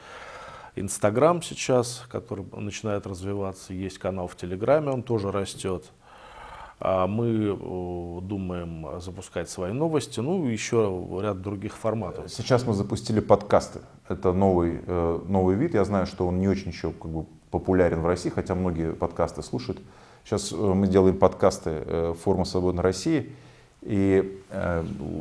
[0.75, 3.73] Инстаграм сейчас, который начинает развиваться.
[3.73, 5.85] Есть канал в Телеграме, он тоже растет.
[6.79, 7.57] А мы
[8.21, 12.31] думаем запускать свои новости, ну и еще ряд других форматов.
[12.31, 13.79] Сейчас мы запустили подкасты.
[14.07, 15.73] Это новый, э, новый вид.
[15.73, 19.41] Я знаю, что он не очень еще как бы популярен в России, хотя многие подкасты
[19.41, 19.79] слушают.
[20.23, 23.31] Сейчас э, мы делаем подкасты э, «Форма свободной России»,
[23.83, 24.41] и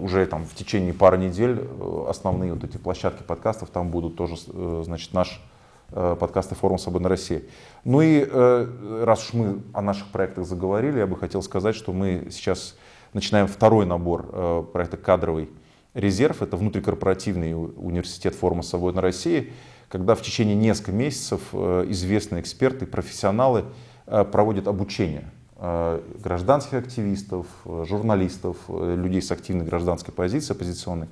[0.01, 1.69] уже там в течение пары недель
[2.09, 4.35] основные вот эти площадки подкастов там будут тоже,
[4.83, 5.41] значит, наш
[5.91, 7.45] подкасты форума «Свободной России».
[7.85, 8.25] Ну и
[9.05, 12.77] раз уж мы о наших проектах заговорили, я бы хотел сказать, что мы сейчас
[13.13, 15.49] начинаем второй набор проекта «Кадровый
[15.95, 16.43] резерв».
[16.43, 19.53] Это внутрикорпоративный университет форума «Свободной России»
[19.89, 23.65] когда в течение нескольких месяцев э, известные эксперты, профессионалы
[24.07, 31.09] э, проводят обучение э, гражданских активистов, журналистов, людей с активной гражданской позицией, оппозиционной,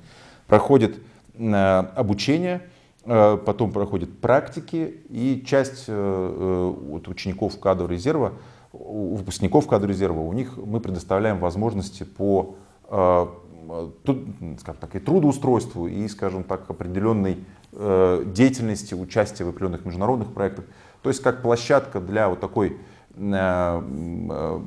[0.47, 0.95] проходят
[1.37, 2.61] обучение,
[3.05, 8.33] потом проходят практики, и часть учеников кадрового резерва,
[8.73, 12.55] выпускников кадрового резерва, у них мы предоставляем возможности по
[12.87, 17.37] скажем так, и трудоустройству, и, скажем так, определенной
[17.77, 20.63] Э, деятельности, участия в определенных международных проектах.
[21.01, 22.73] То есть как площадка для вот такой э,
[23.17, 24.59] э,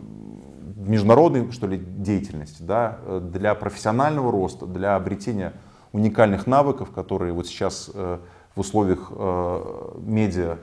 [0.76, 5.54] международной что ли, деятельности, да, для профессионального роста, для обретения
[5.92, 10.58] уникальных навыков, которые вот сейчас в условиях медиа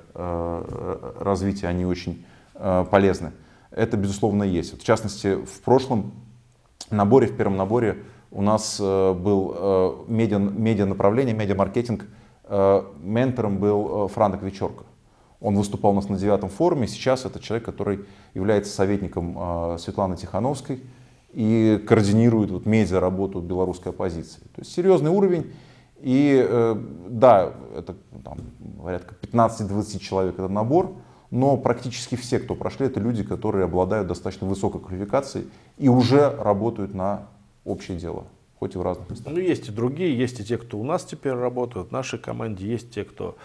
[1.19, 3.32] развития они очень полезны.
[3.71, 4.80] Это, безусловно, есть.
[4.80, 6.13] В частности, в прошлом
[6.91, 12.05] наборе, в первом наборе у нас был медиа, медиа направление, медиа-маркетинг–
[12.47, 14.84] Э, ментором был э, Франк Вечерко.
[15.39, 16.88] Он выступал у нас на девятом форуме.
[16.88, 18.05] Сейчас это человек, который
[18.36, 20.84] является советником э, Светланы Тихановской
[21.36, 24.40] и координирует вот, медиа работу белорусской оппозиции.
[24.56, 25.54] То есть серьезный уровень.
[26.00, 26.48] И
[27.10, 28.38] да, это там,
[28.82, 30.94] порядка 15-20 человек этот набор,
[31.32, 36.94] но практически все, кто прошли, это люди, которые обладают достаточно высокой квалификацией и уже работают
[36.94, 37.28] на
[37.66, 38.26] общее дело
[38.58, 39.34] хоть и в разных местах.
[39.34, 42.66] Ну, есть и другие, есть и те, кто у нас теперь работают, в нашей команде,
[42.66, 43.36] есть те, кто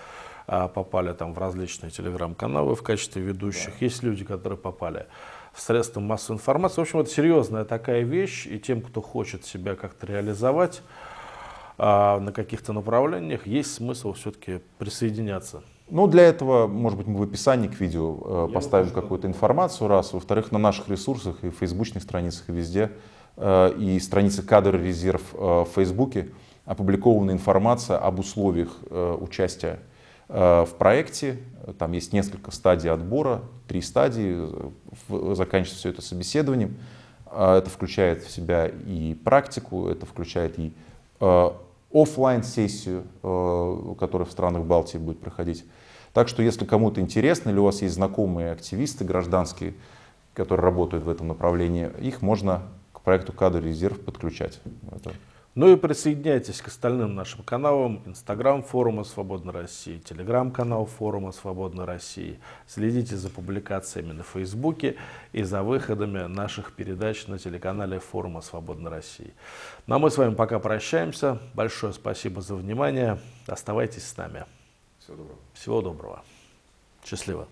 [0.47, 3.85] а, попали там в различные телеграм-каналы в качестве ведущих, да.
[3.85, 5.07] есть люди, которые попали
[5.53, 6.77] в средства массовой информации.
[6.77, 10.83] В общем, это серьезная такая вещь, и тем, кто хочет себя как-то реализовать
[11.79, 15.63] а, на каких-то направлениях, есть смысл все-таки присоединяться.
[15.89, 20.13] Ну, для этого, может быть, мы в описании к видео э, поставим какую-то информацию, раз.
[20.13, 22.93] Во-вторых, на наших ресурсах и фейсбучных страницах, и везде
[23.41, 26.29] Э, и страницы кадр резерв э, в Фейсбуке
[26.67, 29.81] опубликована информация об условиях э, участия
[30.29, 31.39] в проекте.
[31.79, 34.49] Там есть несколько стадий отбора, три стадии,
[35.35, 36.77] заканчивается все это собеседованием.
[37.33, 40.73] Это включает в себя и практику, это включает и
[41.93, 43.05] офлайн сессию,
[43.99, 45.65] которая в странах Балтии будет проходить.
[46.13, 49.75] Так что, если кому-то интересно или у вас есть знакомые активисты гражданские,
[50.35, 52.63] которые работают в этом направлении, их можно
[52.93, 54.61] к проекту «Кадр резерв» подключать.
[55.61, 58.03] Ну и присоединяйтесь к остальным нашим каналам.
[58.07, 62.41] Инстаграм форума Свободной России, Телеграм-канал форума Свободной России.
[62.67, 64.97] Следите за публикациями на Фейсбуке
[65.33, 69.35] и за выходами наших передач на телеканале форума Свободной России.
[69.87, 71.39] Ну а мы с вами пока прощаемся.
[71.53, 73.19] Большое спасибо за внимание.
[73.47, 74.47] Оставайтесь с нами.
[74.99, 75.39] Всего доброго.
[75.53, 76.25] Всего доброго.
[77.05, 77.47] Счастливо.